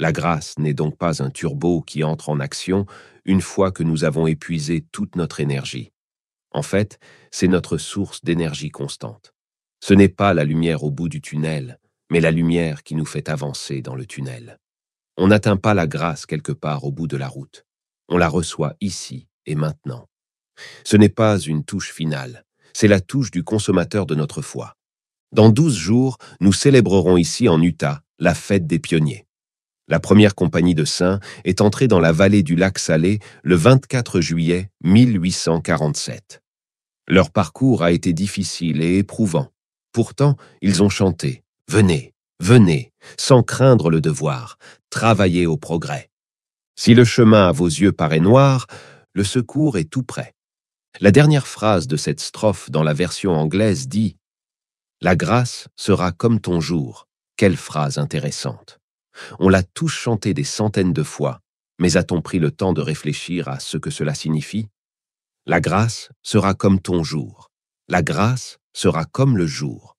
La 0.00 0.10
grâce 0.10 0.58
n'est 0.58 0.74
donc 0.74 0.98
pas 0.98 1.22
un 1.22 1.30
turbo 1.30 1.80
qui 1.80 2.02
entre 2.02 2.28
en 2.28 2.40
action 2.40 2.86
une 3.24 3.40
fois 3.40 3.70
que 3.70 3.84
nous 3.84 4.02
avons 4.02 4.26
épuisé 4.26 4.84
toute 4.90 5.14
notre 5.14 5.38
énergie. 5.38 5.92
En 6.50 6.62
fait, 6.62 6.98
c'est 7.30 7.46
notre 7.46 7.78
source 7.78 8.24
d'énergie 8.24 8.70
constante. 8.70 9.32
Ce 9.78 9.94
n'est 9.94 10.08
pas 10.08 10.34
la 10.34 10.42
lumière 10.42 10.82
au 10.82 10.90
bout 10.90 11.08
du 11.08 11.20
tunnel, 11.20 11.78
mais 12.10 12.18
la 12.18 12.32
lumière 12.32 12.82
qui 12.82 12.96
nous 12.96 13.06
fait 13.06 13.28
avancer 13.28 13.80
dans 13.80 13.94
le 13.94 14.06
tunnel. 14.06 14.58
On 15.22 15.28
n'atteint 15.28 15.58
pas 15.58 15.74
la 15.74 15.86
grâce 15.86 16.24
quelque 16.24 16.50
part 16.50 16.84
au 16.84 16.92
bout 16.92 17.06
de 17.06 17.18
la 17.18 17.28
route. 17.28 17.66
On 18.08 18.16
la 18.16 18.26
reçoit 18.26 18.72
ici 18.80 19.28
et 19.44 19.54
maintenant. 19.54 20.08
Ce 20.82 20.96
n'est 20.96 21.10
pas 21.10 21.38
une 21.38 21.62
touche 21.62 21.92
finale, 21.92 22.46
c'est 22.72 22.88
la 22.88 23.02
touche 23.02 23.30
du 23.30 23.44
consommateur 23.44 24.06
de 24.06 24.14
notre 24.14 24.40
foi. 24.40 24.78
Dans 25.30 25.50
douze 25.50 25.76
jours, 25.76 26.16
nous 26.40 26.54
célébrerons 26.54 27.18
ici 27.18 27.50
en 27.50 27.60
Utah 27.60 28.00
la 28.18 28.34
fête 28.34 28.66
des 28.66 28.78
pionniers. 28.78 29.26
La 29.88 30.00
première 30.00 30.34
compagnie 30.34 30.74
de 30.74 30.86
saints 30.86 31.20
est 31.44 31.60
entrée 31.60 31.86
dans 31.86 32.00
la 32.00 32.12
vallée 32.12 32.42
du 32.42 32.56
lac 32.56 32.78
Salé 32.78 33.18
le 33.42 33.56
24 33.56 34.22
juillet 34.22 34.70
1847. 34.84 36.40
Leur 37.08 37.30
parcours 37.30 37.82
a 37.82 37.92
été 37.92 38.14
difficile 38.14 38.80
et 38.80 38.96
éprouvant. 38.96 39.52
Pourtant, 39.92 40.36
ils 40.62 40.82
ont 40.82 40.88
chanté⁇ 40.88 41.44
Venez, 41.70 42.14
venez, 42.40 42.92
sans 43.16 43.42
craindre 43.42 43.90
le 43.90 44.00
devoir, 44.00 44.58
travaillez 44.88 45.46
au 45.46 45.56
progrès. 45.56 46.10
Si 46.74 46.94
le 46.94 47.04
chemin 47.04 47.48
à 47.48 47.52
vos 47.52 47.66
yeux 47.66 47.92
paraît 47.92 48.20
noir, 48.20 48.66
le 49.12 49.22
secours 49.22 49.76
est 49.76 49.90
tout 49.90 50.02
près. 50.02 50.34
La 51.00 51.12
dernière 51.12 51.46
phrase 51.46 51.86
de 51.86 51.96
cette 51.96 52.20
strophe 52.20 52.70
dans 52.70 52.82
la 52.82 52.94
version 52.94 53.32
anglaise 53.32 53.86
dit 53.86 54.16
La 55.00 55.14
grâce 55.14 55.68
sera 55.76 56.10
comme 56.10 56.40
ton 56.40 56.60
jour. 56.60 57.06
Quelle 57.36 57.56
phrase 57.56 57.98
intéressante. 57.98 58.80
On 59.38 59.48
l'a 59.48 59.62
tous 59.62 59.88
chanté 59.88 60.34
des 60.34 60.44
centaines 60.44 60.92
de 60.92 61.02
fois, 61.02 61.40
mais 61.78 61.96
a-t-on 61.96 62.22
pris 62.22 62.38
le 62.38 62.50
temps 62.50 62.72
de 62.72 62.80
réfléchir 62.80 63.48
à 63.48 63.60
ce 63.60 63.76
que 63.76 63.90
cela 63.90 64.14
signifie 64.14 64.68
La 65.46 65.60
grâce 65.60 66.10
sera 66.22 66.54
comme 66.54 66.80
ton 66.80 67.04
jour. 67.04 67.50
La 67.88 68.02
grâce 68.02 68.58
sera 68.72 69.04
comme 69.04 69.36
le 69.36 69.46
jour. 69.46 69.96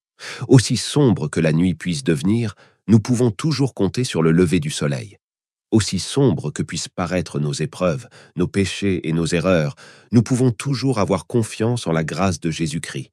Aussi 0.48 0.76
sombre 0.76 1.28
que 1.28 1.40
la 1.40 1.52
nuit 1.52 1.74
puisse 1.74 2.04
devenir, 2.04 2.54
nous 2.88 3.00
pouvons 3.00 3.30
toujours 3.30 3.74
compter 3.74 4.04
sur 4.04 4.22
le 4.22 4.32
lever 4.32 4.60
du 4.60 4.70
soleil. 4.70 5.18
Aussi 5.70 5.98
sombre 5.98 6.50
que 6.50 6.62
puissent 6.62 6.88
paraître 6.88 7.40
nos 7.40 7.52
épreuves, 7.52 8.08
nos 8.36 8.46
péchés 8.46 9.08
et 9.08 9.12
nos 9.12 9.26
erreurs, 9.26 9.74
nous 10.12 10.22
pouvons 10.22 10.50
toujours 10.50 10.98
avoir 10.98 11.26
confiance 11.26 11.86
en 11.86 11.92
la 11.92 12.04
grâce 12.04 12.40
de 12.40 12.50
Jésus-Christ. 12.50 13.10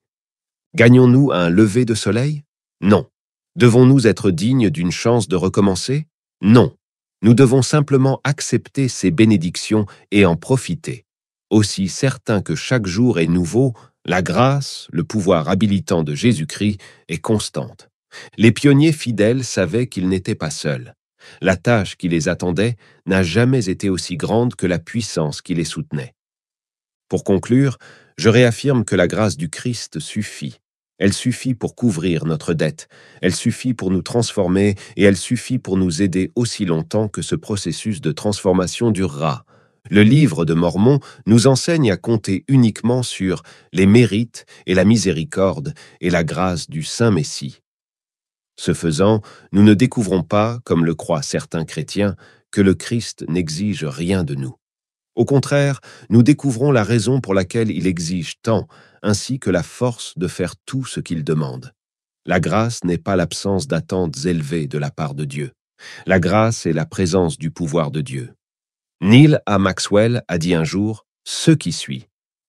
Gagnons-nous 0.75 1.31
un 1.31 1.49
lever 1.49 1.85
de 1.85 1.95
soleil? 1.95 2.43
Non. 2.81 3.07
Devons-nous 3.55 4.07
être 4.07 4.29
dignes 4.29 4.69
d'une 4.69 4.91
chance 4.91 5.27
de 5.27 5.35
recommencer? 5.35 6.07
Non. 6.41 6.75
Nous 7.21 7.33
devons 7.33 7.61
simplement 7.61 8.21
accepter 8.23 8.87
ces 8.87 9.11
bénédictions 9.11 9.85
et 10.11 10.25
en 10.25 10.35
profiter. 10.35 11.05
Aussi 11.49 11.87
certain 11.89 12.41
que 12.41 12.55
chaque 12.55 12.85
jour 12.85 13.19
est 13.19 13.27
nouveau, 13.27 13.73
la 14.05 14.21
grâce, 14.21 14.87
le 14.91 15.03
pouvoir 15.03 15.49
habilitant 15.49 16.03
de 16.03 16.15
Jésus-Christ 16.15 16.79
est 17.09 17.17
constante. 17.17 17.89
Les 18.37 18.51
pionniers 18.51 18.93
fidèles 18.93 19.43
savaient 19.43 19.87
qu'ils 19.87 20.09
n'étaient 20.09 20.35
pas 20.35 20.49
seuls. 20.49 20.95
La 21.41 21.57
tâche 21.57 21.95
qui 21.97 22.07
les 22.07 22.29
attendait 22.29 22.75
n'a 23.05 23.23
jamais 23.23 23.69
été 23.69 23.89
aussi 23.89 24.15
grande 24.15 24.55
que 24.55 24.65
la 24.65 24.79
puissance 24.79 25.41
qui 25.41 25.53
les 25.53 25.65
soutenait. 25.65 26.15
Pour 27.09 27.23
conclure, 27.23 27.77
je 28.17 28.29
réaffirme 28.29 28.85
que 28.85 28.95
la 28.95 29.07
grâce 29.07 29.37
du 29.37 29.49
Christ 29.49 29.99
suffit. 29.99 30.59
Elle 30.97 31.13
suffit 31.13 31.53
pour 31.53 31.75
couvrir 31.75 32.25
notre 32.25 32.53
dette, 32.53 32.89
elle 33.21 33.33
suffit 33.33 33.73
pour 33.73 33.89
nous 33.89 34.01
transformer 34.01 34.75
et 34.97 35.03
elle 35.03 35.15
suffit 35.15 35.57
pour 35.57 35.77
nous 35.77 36.01
aider 36.01 36.31
aussi 36.35 36.65
longtemps 36.65 37.07
que 37.07 37.21
ce 37.21 37.35
processus 37.35 38.01
de 38.01 38.11
transformation 38.11 38.91
durera. 38.91 39.45
Le 39.89 40.03
livre 40.03 40.45
de 40.45 40.53
Mormon 40.53 40.99
nous 41.25 41.47
enseigne 41.47 41.91
à 41.91 41.97
compter 41.97 42.45
uniquement 42.47 43.01
sur 43.01 43.41
les 43.73 43.87
mérites 43.87 44.45
et 44.67 44.75
la 44.75 44.85
miséricorde 44.85 45.73
et 45.99 46.11
la 46.11 46.23
grâce 46.23 46.69
du 46.69 46.83
Saint 46.83 47.09
Messie. 47.09 47.61
Ce 48.59 48.73
faisant, 48.75 49.21
nous 49.51 49.63
ne 49.63 49.73
découvrons 49.73 50.21
pas, 50.21 50.59
comme 50.63 50.85
le 50.85 50.93
croient 50.93 51.23
certains 51.23 51.65
chrétiens, 51.65 52.15
que 52.51 52.61
le 52.61 52.75
Christ 52.75 53.25
n'exige 53.27 53.83
rien 53.83 54.23
de 54.23 54.35
nous. 54.35 54.55
Au 55.15 55.25
contraire, 55.25 55.81
nous 56.09 56.23
découvrons 56.23 56.71
la 56.71 56.83
raison 56.83 57.19
pour 57.19 57.33
laquelle 57.33 57.71
il 57.71 57.87
exige 57.87 58.35
tant, 58.43 58.67
ainsi 59.01 59.39
que 59.39 59.49
la 59.49 59.63
force 59.63 60.17
de 60.17 60.27
faire 60.27 60.55
tout 60.65 60.85
ce 60.85 60.99
qu'il 60.99 61.23
demande. 61.23 61.73
La 62.27 62.39
grâce 62.39 62.83
n'est 62.83 62.97
pas 62.99 63.15
l'absence 63.15 63.67
d'attentes 63.67 64.25
élevées 64.25 64.67
de 64.67 64.77
la 64.77 64.91
part 64.91 65.15
de 65.15 65.25
Dieu. 65.25 65.51
La 66.05 66.19
grâce 66.19 66.65
est 66.65 66.73
la 66.73 66.85
présence 66.85 67.37
du 67.37 67.49
pouvoir 67.49 67.91
de 67.91 68.01
Dieu. 68.01 68.33
Neil 69.01 69.39
A. 69.45 69.59
Maxwell 69.59 70.23
a 70.27 70.37
dit 70.37 70.53
un 70.53 70.65
jour 70.65 71.05
Ce 71.23 71.51
qui 71.51 71.71
suit. 71.71 72.07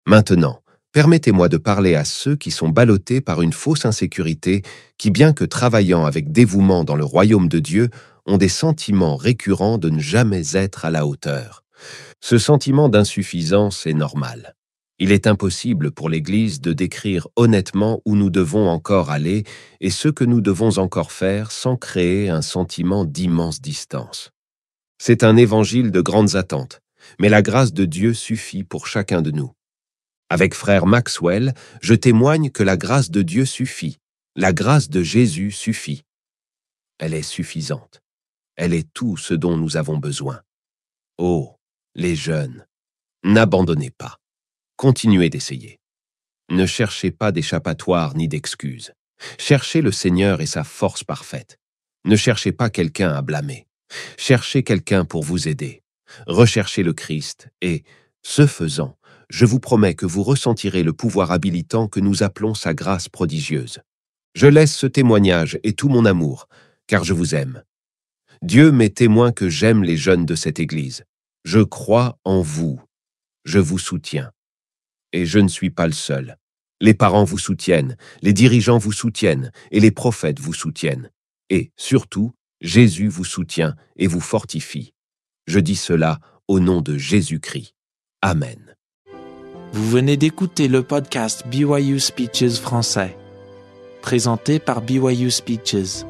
Maintenant, 0.07 0.63
permettez-moi 0.93 1.51
de 1.51 1.59
parler 1.59 1.95
à 1.95 2.07
ceux 2.07 2.37
qui 2.37 2.51
sont 2.51 2.71
ballottés 2.71 3.21
par 3.21 3.43
une 3.43 3.53
fausse 3.53 3.85
insécurité, 3.85 4.63
qui, 4.97 5.11
bien 5.11 5.35
que 5.35 5.45
travaillant 5.45 6.07
avec 6.07 6.33
dévouement 6.33 6.85
dans 6.85 6.97
le 6.97 7.05
royaume 7.05 7.49
de 7.49 7.59
Dieu, 7.59 7.91
ont 8.25 8.39
des 8.39 8.49
sentiments 8.49 9.17
récurrents 9.17 9.77
de 9.77 9.91
ne 9.91 10.01
jamais 10.01 10.57
être 10.57 10.87
à 10.87 10.91
la 10.91 11.07
hauteur. 11.07 11.65
Ce 12.23 12.39
sentiment 12.39 12.89
d'insuffisance 12.89 13.87
est 13.87 13.93
normal. 13.93 14.55
Il 14.99 15.13
est 15.13 15.27
impossible 15.27 15.91
pour 15.91 16.09
l'Église 16.09 16.63
de 16.63 16.73
décrire 16.73 17.29
honnêtement 17.37 18.01
où 18.07 18.17
nous 18.17 18.31
devons 18.31 18.69
encore 18.71 19.11
aller 19.11 19.45
et 19.83 19.91
ce 19.91 20.09
que 20.09 20.25
nous 20.25 20.41
devons 20.41 20.79
encore 20.79 21.13
faire 21.13 21.53
sans 21.53 21.77
créer 21.77 22.31
un 22.31 22.43
sentiment 22.43 23.05
d'immense 23.05 23.61
distance. 23.61 24.33
C'est 24.99 25.23
un 25.23 25.37
évangile 25.37 25.91
de 25.91 26.01
grandes 26.01 26.35
attentes, 26.35 26.81
mais 27.21 27.29
la 27.29 27.43
grâce 27.43 27.73
de 27.73 27.85
Dieu 27.85 28.15
suffit 28.15 28.65
pour 28.65 28.87
chacun 28.87 29.23
de 29.23 29.31
nous. 29.31 29.53
Avec 30.29 30.55
frère 30.55 30.87
Maxwell, 30.87 31.55
je 31.81 31.95
témoigne 31.95 32.51
que 32.51 32.63
la 32.63 32.77
grâce 32.77 33.11
de 33.11 33.23
Dieu 33.23 33.45
suffit, 33.45 33.99
la 34.35 34.53
grâce 34.53 34.91
de 34.91 35.03
Jésus 35.03 35.53
suffit. 35.53 36.03
Elle 36.99 37.15
est 37.15 37.23
suffisante. 37.23 38.03
Elle 38.57 38.75
est 38.75 38.93
tout 38.93 39.17
ce 39.17 39.35
dont 39.35 39.57
nous 39.57 39.77
avons 39.77 39.99
besoin. 39.99 40.43
Oh, 41.17 41.55
les 41.95 42.17
jeunes, 42.17 42.67
n'abandonnez 43.23 43.91
pas. 43.91 44.19
Continuez 44.77 45.31
d'essayer. 45.31 45.79
Ne 46.51 46.67
cherchez 46.67 47.13
pas 47.13 47.31
d'échappatoire 47.31 48.17
ni 48.17 48.27
d'excuses. 48.27 48.93
Cherchez 49.39 49.81
le 49.81 49.93
Seigneur 49.93 50.41
et 50.41 50.47
sa 50.47 50.65
force 50.65 51.05
parfaite. 51.05 51.59
Ne 52.05 52.17
cherchez 52.17 52.53
pas 52.53 52.69
quelqu'un 52.69 53.13
à 53.13 53.23
blâmer. 53.23 53.68
Cherchez 54.17 54.63
quelqu'un 54.63 55.05
pour 55.05 55.23
vous 55.23 55.49
aider. 55.49 55.83
Recherchez 56.27 56.83
le 56.83 56.93
Christ 56.93 57.49
et, 57.61 57.85
ce 58.23 58.47
faisant, 58.47 58.99
je 59.31 59.45
vous 59.45 59.61
promets 59.61 59.95
que 59.95 60.07
vous 60.07 60.23
ressentirez 60.23 60.83
le 60.83 60.93
pouvoir 60.93 61.33
habilitant 61.33 61.89
que 61.89 62.01
nous 62.01 62.23
appelons 62.23 62.55
sa 62.55 62.75
grâce 62.75 63.09
prodigieuse. 63.09 63.81
Je 64.35 64.47
laisse 64.47 64.75
ce 64.75 64.87
témoignage 64.87 65.59
et 65.63 65.73
tout 65.73 65.89
mon 65.89 66.05
amour, 66.05 66.49
car 66.87 67.05
je 67.05 67.13
vous 67.13 67.35
aime. 67.35 67.63
Dieu 68.43 68.71
m'est 68.71 68.97
témoin 68.97 69.33
que 69.33 69.49
j'aime 69.49 69.83
les 69.83 69.97
jeunes 69.97 70.25
de 70.25 70.35
cette 70.35 70.61
Église. 70.61 71.05
Je 71.45 71.61
crois 71.61 72.19
en 72.25 72.41
vous. 72.41 72.81
Je 73.45 73.59
vous 73.59 73.79
soutiens. 73.79 74.31
Et 75.13 75.27
je 75.27 75.39
ne 75.39 75.49
suis 75.49 75.71
pas 75.71 75.87
le 75.87 75.93
seul. 75.93 76.37
Les 76.81 76.95
parents 76.95 77.25
vous 77.25 77.39
soutiennent, 77.39 77.97
les 78.23 78.33
dirigeants 78.33 78.79
vous 78.79 78.93
soutiennent, 78.93 79.51
et 79.73 79.81
les 79.81 79.91
prophètes 79.91 80.39
vous 80.39 80.55
soutiennent. 80.55 81.11
Et, 81.51 81.73
surtout, 81.77 82.33
Jésus 82.61 83.09
vous 83.09 83.25
soutient 83.25 83.75
et 83.97 84.07
vous 84.07 84.21
fortifie. 84.21 84.93
Je 85.47 85.61
dis 85.61 85.77
cela 85.77 86.19
au 86.49 86.61
nom 86.61 86.81
de 86.81 86.99
Jésus-Christ. 86.99 87.75
Amen. 88.23 88.75
Vous 89.73 89.89
venez 89.89 90.17
d'écouter 90.17 90.67
le 90.67 90.83
podcast 90.83 91.47
BYU 91.47 92.01
Speeches 92.01 92.59
français, 92.59 93.17
présenté 94.03 94.59
par 94.59 94.81
BYU 94.81 95.31
Speeches. 95.31 96.05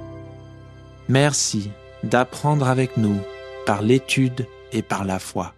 Merci 1.09 1.71
d'apprendre 2.03 2.69
avec 2.69 2.97
nous 2.97 3.21
par 3.67 3.83
l'étude 3.83 4.47
et 4.73 4.83
par 4.83 5.05
la 5.05 5.19
foi. 5.19 5.55